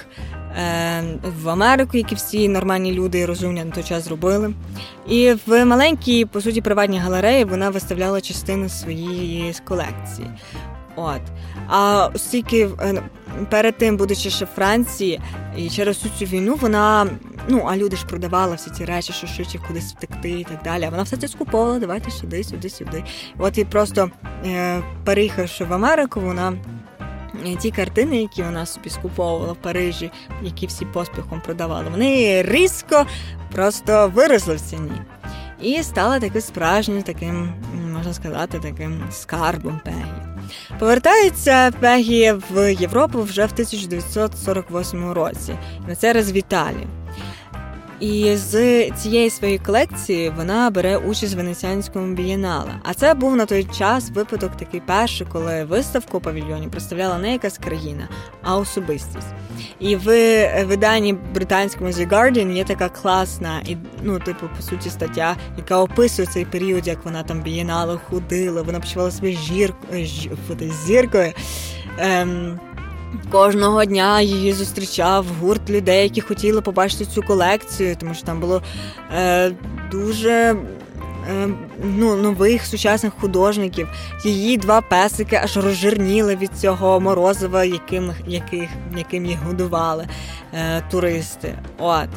[0.58, 1.04] Е,
[1.44, 4.54] в Америку, як і всі нормальні люди і розумні на той час зробили.
[5.08, 10.28] І в маленькій, по суті, приватній галереї вона виставляла частину своєї колекції.
[10.96, 11.22] От.
[11.68, 13.04] А оскільки е,
[13.50, 15.22] перед тим, будучи ще в Франції,
[15.58, 17.08] і через всю цю війну, вона.
[17.48, 20.88] Ну, а люди ж продавали всі ці речі, що швидше кудись втекти і так далі.
[20.92, 23.04] Вона все це скуповувала, давайте сюди, сюди, сюди.
[23.38, 24.12] От і просто
[24.46, 26.54] е, переїхавши в Америку, вона
[27.60, 33.06] ті картини, які вона собі скуповувала в Парижі, які всі поспіхом продавали, вони різко
[33.52, 34.92] просто виросли в ціні.
[35.62, 37.54] І стала таким справжнім, таким,
[37.94, 40.06] можна сказати, таким скарбом Пегі.
[40.80, 45.58] Повертається Пегі в Європу вже в 1948 році.
[45.88, 46.88] На це раз в Італії.
[48.00, 48.52] І з
[48.92, 52.72] цієї своєї колекції вона бере участь в венеціанському бієнале.
[52.84, 57.32] А це був на той час випадок такий перший, коли виставку у павільйоні представляла не
[57.32, 58.10] якась країна,
[58.44, 59.28] а особистість.
[59.80, 60.06] І в
[60.64, 66.28] виданні британському The Guardian є така класна і ну, типу, по суті, стаття, яка описує
[66.28, 70.08] цей період, як вона там бієнале ходила, вона почувала себе жіркою,
[70.86, 71.34] зіркою.
[71.98, 72.60] Ем,
[73.32, 78.62] Кожного дня її зустрічав гурт людей, які хотіли побачити цю колекцію, тому що там було
[79.16, 79.52] е,
[79.92, 81.48] дуже е,
[81.84, 83.88] ну, нових сучасних художників.
[84.24, 90.08] Її два песики аж розжирніли від цього морозива, яким яких, яким їх годували
[90.54, 91.56] е, туристи.
[91.78, 92.10] От.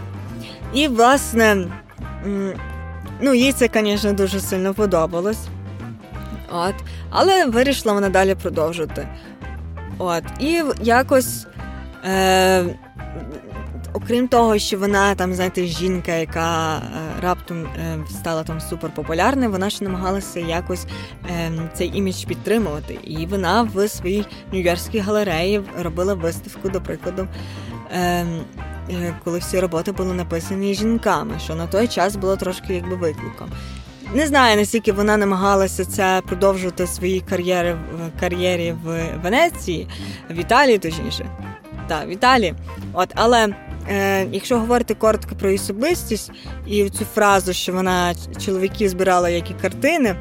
[0.75, 1.67] І, власне,
[3.21, 5.47] ну, їй це, звісно, дуже сильно подобалось.
[6.53, 6.75] От.
[7.11, 9.09] Але вирішила вона далі продовжувати.
[9.99, 11.47] От, І якось,
[12.05, 12.65] е,
[13.93, 16.81] окрім того, що вона там, знаєте, жінка, яка е,
[17.21, 20.87] раптом е, стала там суперпопулярною, вона ще намагалася якось
[21.31, 22.99] е, цей імідж підтримувати.
[23.05, 27.29] І вона в своїй нью-йоркській галереї робила виставку, до прикладу.
[27.93, 28.27] Е,
[28.91, 33.51] е коли всі роботи були написані жінками, що на той час було трошки якби викликом.
[34.15, 39.89] Не знаю, наскільки вона намагалася це продовжувати свої кар'єри в кар'єрі в Венеції,
[40.31, 41.27] в Італії, точніше.
[41.89, 42.55] Так, в Італії.
[42.93, 43.49] От, але
[43.89, 46.31] е, якщо говорити коротко про особистість
[46.67, 50.17] і цю фразу, що вона чоловіків збирала як і картини,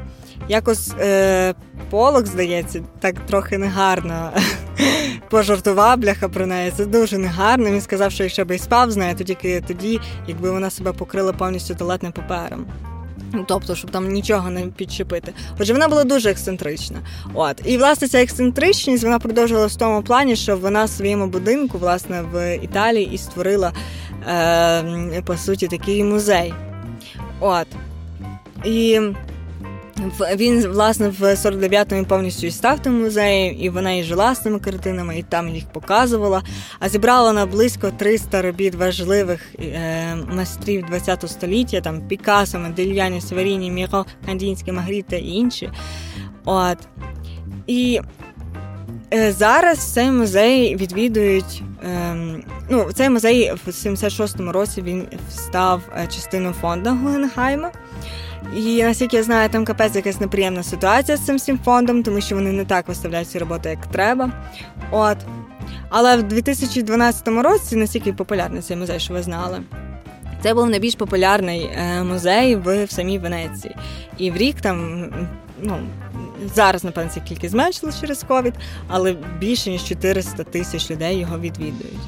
[0.50, 1.54] якось е,
[1.90, 4.32] полок, здається, так трохи негарно
[5.30, 6.72] пожартував бляха про неї.
[6.78, 7.66] Це дуже негарно.
[7.70, 10.94] Він сказав, що якщо б і спав з нею, то тільки тоді, якби вона себе
[10.94, 12.66] покрила повністю туалетним папером.
[13.34, 15.34] Ну, тобто, щоб там нічого не підчепити.
[15.60, 16.98] Отже, вона була дуже ексцентрична.
[17.34, 17.62] От.
[17.66, 22.22] І, власне, ця ексцентричність вона продовжувала в тому плані, що вона в своєму будинку, власне,
[22.32, 23.74] в Італії і створила,
[24.28, 26.54] е, по суті, такий музей.
[27.40, 27.68] От.
[28.66, 29.02] І
[30.36, 34.60] він, власне, в 49-му повністю і став тим музеєм, і вона і жила з цими
[34.60, 36.44] картинами, і там їх показувала.
[36.80, 43.72] А зібрала вона близько 300 робіт важливих е, майстрів ХХ століття, там Пікассо, Модельяні, Северіні,
[43.72, 45.70] Міро, Кандінський, Магріта і інші.
[46.46, 46.78] От.
[47.68, 48.02] І
[49.14, 51.64] е, зараз цей музей відвідують.
[51.84, 52.16] Е,
[52.70, 57.72] ну, Цей музей в 76-му році він став е, частиною фонду Гугенгайма.
[58.56, 62.36] І наскільки я знаю, там капець якась неприємна ситуація з цим всім фондом, тому що
[62.36, 64.32] вони не так виставляють ці роботи, як треба.
[64.92, 65.18] От.
[65.90, 69.62] Але в 2012 році, наскільки популярний цей музей, що ви знали,
[70.44, 73.76] це був найбільш популярний е, музей в, самій Венеції.
[74.18, 75.06] І в рік там,
[75.62, 75.78] ну,
[76.56, 78.54] зараз, напевно, ця кількість зменшилась через ковід,
[78.88, 82.00] але більше ніж 400 тисяч людей його відвідують.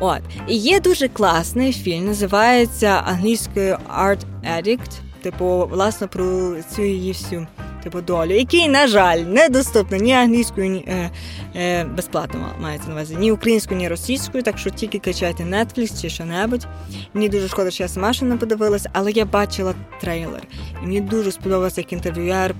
[0.00, 0.20] От.
[0.48, 4.20] І є дуже класний фільм, називається англійською Art
[4.56, 5.00] Addict
[5.30, 7.46] типу, власне, про цю її всю
[7.82, 11.10] типу, долю, який, на жаль, недоступний ні англійською, ні е,
[11.56, 16.08] е, безплатно мається на увазі, ні українською, ні російською, так що тільки качайте Netflix чи
[16.08, 16.66] що-небудь.
[17.14, 20.42] Мені дуже шкода, що я сама ще не подивилася, але я бачила трейлер.
[20.82, 22.54] І мені дуже сподобався як інтерв'юер.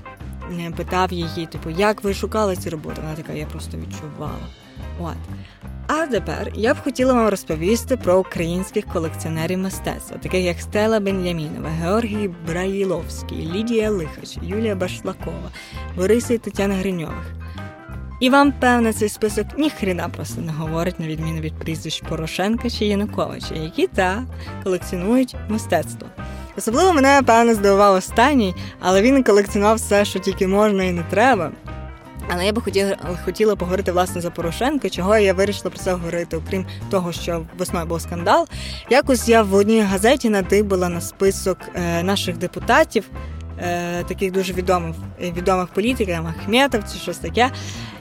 [0.59, 3.01] Е, питав її, типу, як ви шукали ці роботи?
[3.01, 4.47] Вона така, я просто відчувала.
[4.99, 5.15] От.
[5.87, 11.69] А тепер я б хотіла вам розповісти про українських колекціонерів мистецтва, таких як Стела Бен'ямінова,
[11.69, 15.51] Георгій Браїловський, Лідія Лихач, Юлія Башлакова,
[15.95, 17.33] Бориса і Тетяна Гриньових.
[18.19, 22.85] І вам, певне, цей список ніхрена просто не говорить, на відміну від прізвищ Порошенка чи
[22.85, 24.23] Януковича, які та
[24.63, 26.07] колекціонують мистецтво.
[26.57, 31.51] Особливо мене, певно, здивував останній, але він колекціонував все, що тільки можна і не треба.
[32.29, 36.37] Але я би хотіла хотіла поговорити власне за Порошенка, чого я вирішила про це говорити,
[36.37, 38.47] окрім того, що весною був скандал.
[38.89, 43.03] Якось я в одній газеті надибила на список е, наших депутатів,
[43.59, 47.51] е, таких дуже відомих відомих політиків, Ахметов чи щось таке.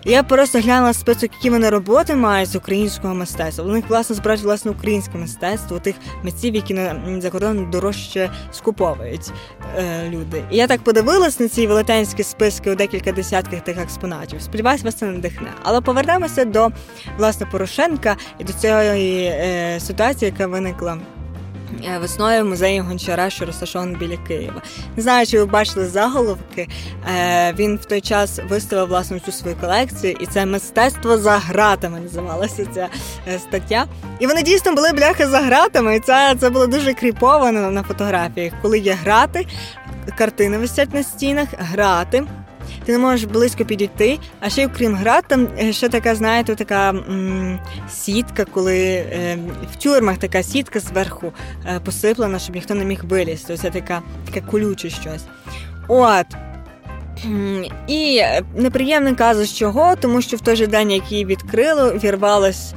[0.08, 3.64] Я просто глянула список, які вони роботи мають з українського мистецтва.
[3.64, 9.32] Вони власне збирають власне українське мистецтво, тих митців, які на за кордоном дорожче скуповують
[9.78, 10.44] е, люди.
[10.50, 14.42] І я так подивилась на ці велетенські списки у декілька десятків тих експонатів.
[14.42, 15.48] Сподіваюсь, вас це надихне.
[15.62, 16.68] Але повернемося до
[17.18, 20.98] власне Порошенка і до цієї е, ситуації, яка виникла
[22.00, 24.62] весною в музеї Гончара, що розташований біля Києва.
[24.96, 26.68] Не знаю, чи ви бачили заголовки.
[27.16, 32.00] Е, він в той час виставив власну цю свою колекцію, і це мистецтво за гратами
[32.00, 32.88] називалася ця
[33.28, 33.86] е, стаття.
[34.20, 35.96] І вони дійсно були бляхи за гратами.
[35.96, 39.46] І це це було дуже кріповано на фотографіях, коли є грати,
[40.18, 42.24] картини висять на стінах, грати
[42.86, 44.18] ти не можеш близько підійти.
[44.40, 47.58] А ще, й окрім град, там е, ще така, знаєте, така м-
[47.90, 49.38] сітка, коли е,
[49.72, 51.32] в тюрмах така сітка зверху
[51.66, 53.56] е, посиплена, щоб ніхто не міг вилізти.
[53.56, 55.24] Це така таке колюче щось.
[55.88, 56.26] От.
[57.86, 58.22] І
[58.54, 62.74] неприємний казус чого, тому що в той же день, який відкрили, вірвалось,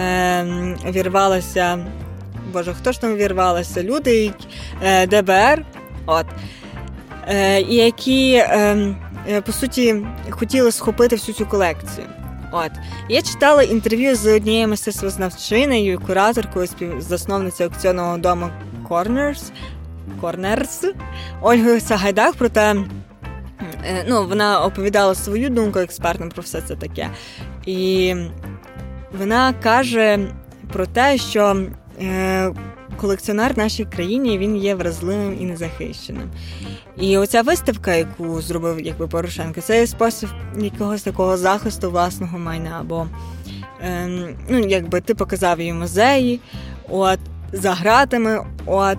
[0.00, 0.44] е,
[0.90, 1.78] вірвалося.
[2.52, 3.82] Боже, хто ж там вірвалося?
[3.82, 4.32] Люди,
[4.84, 5.64] е, ДБР,
[6.06, 6.26] от,
[7.28, 8.94] е, які Е,
[9.46, 12.06] по суті хотіли схопити всю цю колекцію.
[12.52, 12.70] От
[13.08, 18.50] я читала інтерв'ю з однією мистецтвознавчиною, кураторкою, співзасновницею аукціонного дому
[18.88, 19.42] Corners,
[20.22, 20.94] Corners
[21.40, 22.76] Ольгою Сагайдак про те,
[23.84, 27.10] е, ну, вона оповідала свою думку експертно про все це таке.
[27.66, 28.14] І
[29.18, 30.18] вона каже
[30.72, 31.56] про те, що
[32.02, 32.52] е,
[33.00, 36.30] колекціонер в нашій країні він є вразливим і незахищеним.
[36.96, 40.28] І оця виставка, яку зробив якби Порошенко, це спосіб
[40.58, 42.82] якогось такого захисту власного майна.
[42.84, 43.06] Бо
[43.80, 46.40] ем, ну, якби ти показав її музеї,
[46.88, 47.18] от,
[47.52, 48.98] за гратами, от,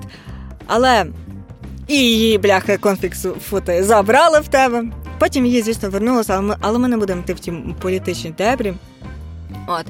[0.68, 1.06] але
[1.88, 4.84] і її бляха конфіксу фото забрали в тебе.
[5.20, 8.74] Потім її, звісно, вернулося, але ми, але ми не будемо йти в ті політичні дебрі.
[9.68, 9.86] От.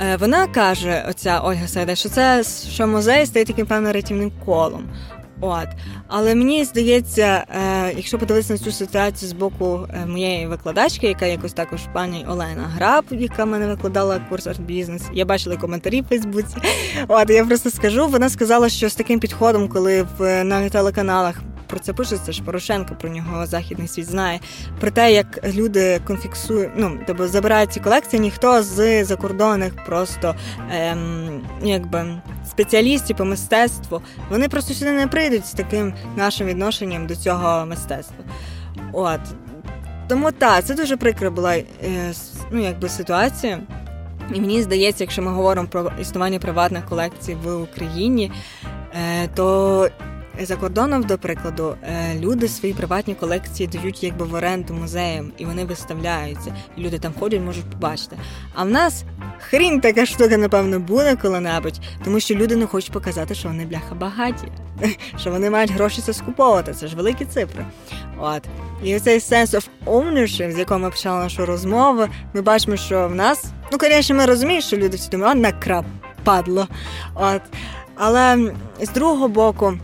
[0.00, 4.84] Е, вона каже, оця Ольга Сайда, що це що музей стає таким певним рятівним колом.
[5.40, 5.68] От,
[6.08, 11.26] але мені здається, е, якщо подивитися на цю ситуацію з боку е, моєї викладачки, яка
[11.26, 16.56] якось також пані Олена Граб, яка мене викладала курс арт-бізнес, я бачила коментарі в Фейсбуці.
[17.08, 21.78] От я просто скажу, вона сказала, що з таким підходом, коли в на телеканалах про
[21.78, 24.40] це пишеться ж Порошенко, про нього західний світ знає.
[24.80, 30.34] Про те, як люди конфіксують, ну тобто забирають ці колекції, ніхто з закордонних просто
[30.70, 37.16] ем, якби спеціалістів по мистецтву, вони просто сюди не прийдуть з таким нашим відношенням до
[37.16, 38.24] цього мистецтва.
[38.92, 39.20] От.
[40.08, 41.64] Тому так, це дуже прикра була е,
[42.50, 43.60] ну, якби ситуація.
[44.34, 48.32] І мені здається, якщо ми говоримо про існування приватних колекцій в Україні,
[48.94, 49.88] е, то
[50.46, 55.44] за кордоном, до прикладу, е, люди свої приватні колекції дають якби в оренду музеям, і
[55.44, 56.54] вони виставляються.
[56.76, 58.16] І люди там ходять, можуть побачити.
[58.54, 59.04] А в нас
[59.38, 63.94] хрінь така штука, напевно, буде коли-небудь, тому що люди не хочуть показати, що вони бляха
[63.94, 64.48] багаті,
[65.18, 66.72] що вони мають гроші це скуповувати.
[66.72, 67.64] Це ж великі цифри.
[68.18, 68.42] От.
[68.84, 73.14] І оцей sense of ownership, з якого ми почали нашу розмову, ми бачимо, що в
[73.14, 75.84] нас, ну, звісно, ми розуміємо, що люди всі думають, на крап
[76.24, 76.68] падло.
[77.14, 77.42] От.
[77.94, 79.78] Але з другого боку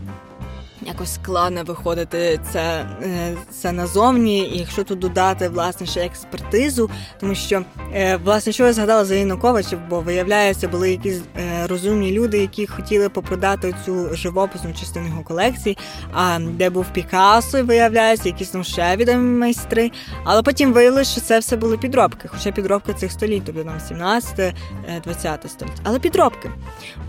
[0.85, 7.35] якось складно виходити це е, це назовні, і якщо тут додати власне ще експертизу, тому
[7.35, 7.63] що
[7.93, 12.67] е, власне що я згадала за Януковича, бо виявляється, були якісь е, розумні люди, які
[12.67, 15.77] хотіли попродати цю живописну частину його колекції,
[16.13, 19.91] а де був Пікассо, виявляється, якісь там ще відомі майстри.
[20.23, 25.47] Але потім виявилося, що це все були підробки, хоча підробки цих століть, тобто там 17-20
[25.47, 25.81] століття.
[25.83, 26.51] Але підробки.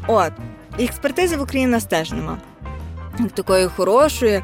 [0.07, 0.33] От.
[0.79, 2.13] Експертизи в Україні нас теж
[3.35, 4.43] такої хорошої.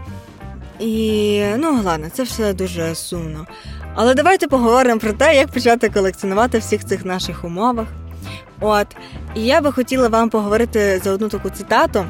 [0.78, 3.46] І ну ладно, це все дуже сумно.
[3.94, 7.86] Але давайте поговоримо про те, як почати колекціонувати всіх цих наших умовах.
[8.60, 8.86] От,
[9.34, 12.06] і я би хотіла вам поговорити за одну таку цитату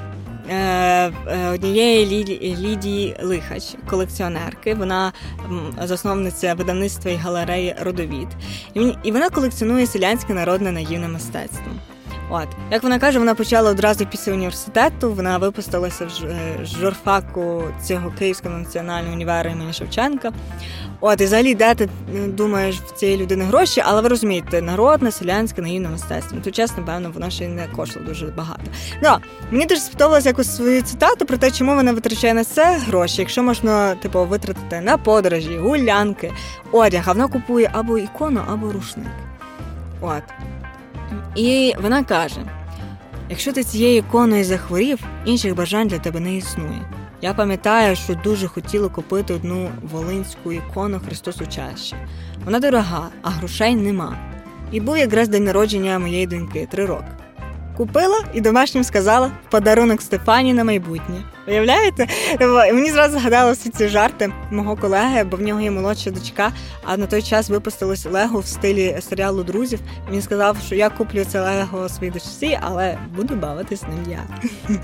[0.48, 1.12] е, е,
[1.54, 4.74] однієї Лідії, Лідії Лихач, колекціонерки.
[4.74, 5.12] Вона
[5.82, 8.28] засновниця видавництва і галереї Родовід.
[9.02, 11.72] І вона колекціонує селянське народне наївне мистецтво.
[12.34, 15.12] От як вона каже, вона почала одразу після університету.
[15.12, 20.32] Вона випустилася в е, журфаку цього Київського національного універу імені Шевченка.
[21.00, 25.12] От, і взагалі, де ти е, думаєш в цієї людини гроші, але ви розумієте, народне,
[25.12, 26.32] селянське, наївне мистецтво.
[26.32, 28.62] Ну, то чесно, певно, воно ще й не коштувало дуже багато.
[29.02, 29.10] Ну,
[29.50, 33.42] Мені дуже сподобалася якусь свою цитату про те, чому вона витрачає на це гроші, якщо
[33.42, 36.32] можна типу, витратити на подорожі, гулянки,
[36.72, 39.06] одяг, а вона купує або ікону, або рушник.
[40.00, 40.22] От.
[41.34, 42.40] І вона каже:
[43.30, 46.82] якщо ти цією іконою захворів, інших бажань для тебе не існує.
[47.22, 51.96] Я пам'ятаю, що дуже хотіла купити одну волинську ікону Христос Учаще.
[52.44, 54.16] Вона дорога, а грошей нема.
[54.72, 57.21] І був якраз день народження моєї доньки три роки.
[57.76, 61.22] Купила і домашнім сказала в подарунок Стефані на майбутнє.
[61.48, 62.06] Уявляєте?
[62.72, 66.52] Мені зразу згадали всі ці жарти мого колеги, бо в нього є молодша дочка.
[66.84, 69.80] А на той час випустилось Лего в стилі серіалу друзів.
[70.10, 74.48] Він сказав, що я куплю це Лего своїй дочці, але буду бавитись ним я.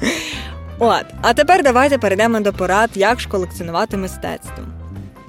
[0.79, 4.65] От, а тепер давайте перейдемо до порад, як ж колекціонувати мистецтво.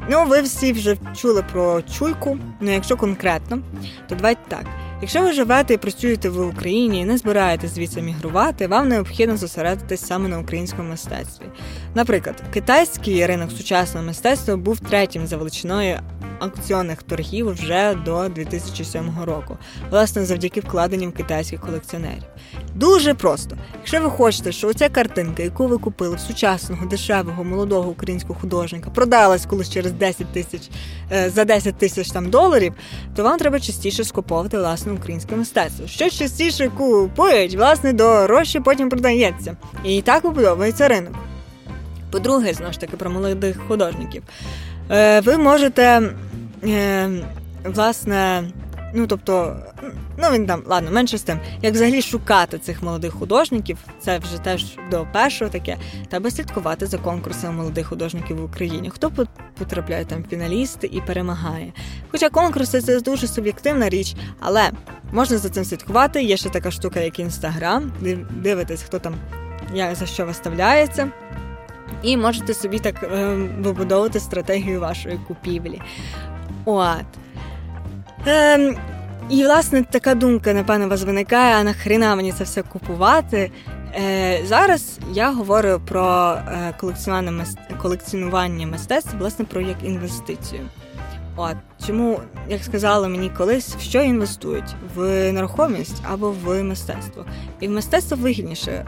[0.10, 3.60] Ну, ви всі вже чули про чуйку, ну якщо конкретно,
[4.08, 4.66] то давайте так.
[5.02, 10.08] Якщо ви живете і працюєте в Україні і не збираєтесь звідси мігрувати, вам необхідно зосередитись
[10.08, 11.46] саме на українському мистецтві.
[11.96, 16.00] Наприклад, китайський ринок сучасного мистецтва був третім за величиною
[16.40, 19.58] аукціонних торгів вже до 2007 року,
[19.90, 22.24] власне, завдяки вкладенням китайських колекціонерів.
[22.76, 23.58] Дуже просто.
[23.76, 28.90] Якщо ви хочете, що оця картинка, яку ви купили в сучасного, дешевого, молодого українського художника,
[28.90, 30.70] продалась колись через 10 тисяч
[31.12, 32.74] е, за 10 тисяч там доларів,
[33.16, 34.58] то вам треба частіше скуповувати
[34.90, 35.88] власне українське мистецтво.
[35.88, 39.58] Що частіше купують, власне, дорожче потім продається.
[39.84, 41.14] І так побудовується ринок.
[42.12, 44.24] По-друге, знову ж таки, про молодих художників.
[44.92, 46.02] Е, ви можете,
[46.64, 47.10] е,
[47.66, 48.44] власне,
[48.94, 49.56] ну тобто,
[50.18, 54.38] ну він там, ладно, менше з тим, як взагалі шукати цих молодих художників, це вже
[54.38, 55.78] теж до першого таке,
[56.10, 58.90] треба слідкувати за конкурсами молодих художників в Україні.
[58.90, 59.12] Хто
[59.58, 61.74] потрапляє там фіналісти і перемагає.
[62.12, 64.72] Хоча конкурси це дуже суб'єктивна річ, але
[65.12, 66.24] можна за цим слідкувати.
[66.24, 67.92] Є ще така штука, як інстаграм,
[68.30, 69.16] дивитесь, хто там
[69.74, 71.12] як за що виставляється.
[72.04, 75.82] І можете собі так е, вибудовувати стратегію вашої купівлі.
[76.66, 77.19] От.
[78.28, 78.76] Е,
[79.30, 83.52] і, власне, така думка, напевно, вас виникає, а нахрена мені це все купувати.
[83.96, 87.46] Е, Зараз я говорю про е, колекціонування
[87.82, 90.62] колекціонування мистецтв, власне, про як інвестицію.
[91.36, 91.56] От
[91.88, 97.26] чому, як сказали мені колись, в що інвестують в нерухомість або в мистецтво,
[97.60, 98.86] і в мистецтво вигідніше е,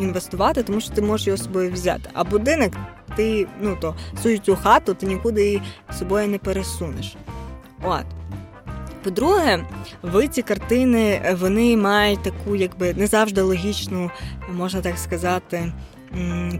[0.00, 2.10] інвестувати, тому що ти можеш його собою взяти.
[2.12, 2.72] А будинок
[3.16, 5.62] ти ну то свою цю хату ти нікуди її
[5.98, 7.16] собою не пересунеш.
[7.82, 8.04] От.
[9.06, 9.64] По-друге,
[10.02, 14.10] ви ці картини вони мають таку, якби не завжди логічну,
[14.52, 15.72] можна так сказати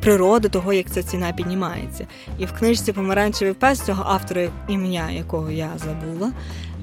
[0.01, 2.07] природи того, як ця ціна піднімається.
[2.38, 6.32] І в книжці Помаранчевий пес цього автора, ім'я якого я забула,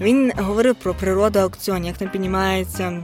[0.02, 3.02] він говорив про природу аукціонів, як там піднімається.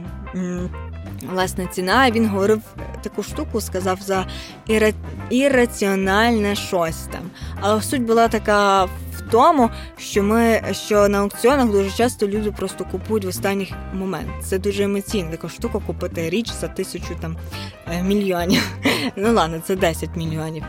[1.32, 2.60] Власне, ціна, він говорив
[3.02, 4.26] таку штуку, сказав за
[4.66, 4.92] іра...
[5.30, 7.30] ірраціональне щось там.
[7.60, 8.88] Але суть була така
[9.30, 14.28] тому, що ми що на аукціонах дуже часто люди просто купують в останній момент.
[14.42, 17.36] Це дуже емоційна така штука купити річ за тисячу там
[17.92, 18.62] е, мільйонів.
[19.16, 20.64] Ну ладно, це 10 мільйонів.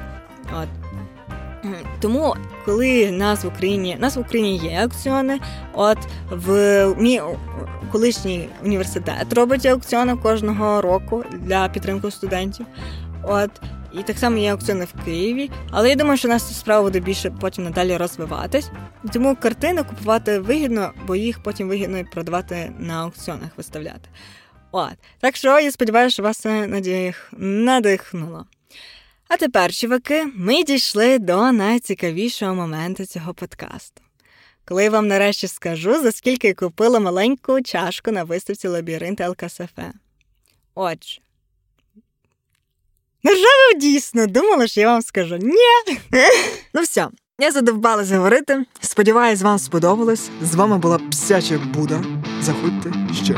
[0.62, 0.68] От.
[2.00, 2.36] Тому,
[2.66, 5.40] коли нас в Україні нас в Україні є аукціони,
[5.74, 5.98] от
[6.32, 7.22] в мій
[7.92, 12.66] колишній університет робить аукціони кожного року для підтримки студентів.
[13.24, 13.52] От
[14.00, 15.52] і так само є аукціони в Києві.
[15.72, 18.70] Але я думаю, що нас справа буде більше потім надалі розвиватись.
[19.14, 24.10] Тому картини купувати вигідно, бо їх потім вигідно продавати на аукціонах виставляти.
[24.72, 24.94] От.
[25.20, 27.30] Так що я сподіваюся, що вас це надих...
[27.38, 28.46] надихнуло.
[29.28, 34.02] А тепер, чуваки, ми дійшли до найцікавішого моменту цього подкасту.
[34.66, 39.80] Коли я вам нарешті скажу, за скільки я купила маленьку чашку на виставці лабіринт ЛКСФ.
[40.76, 41.22] Отже,
[43.24, 45.38] Ви дійсно думала, що я вам скажу?
[45.38, 45.98] Ні.
[46.74, 47.08] Ну все,
[47.40, 48.66] я задовбалась говорити.
[48.82, 50.30] Сподіваюсь, вам сподобалось.
[50.42, 52.04] З вами була Псяча Буда.
[52.42, 52.94] Заходьте
[53.24, 53.36] ще.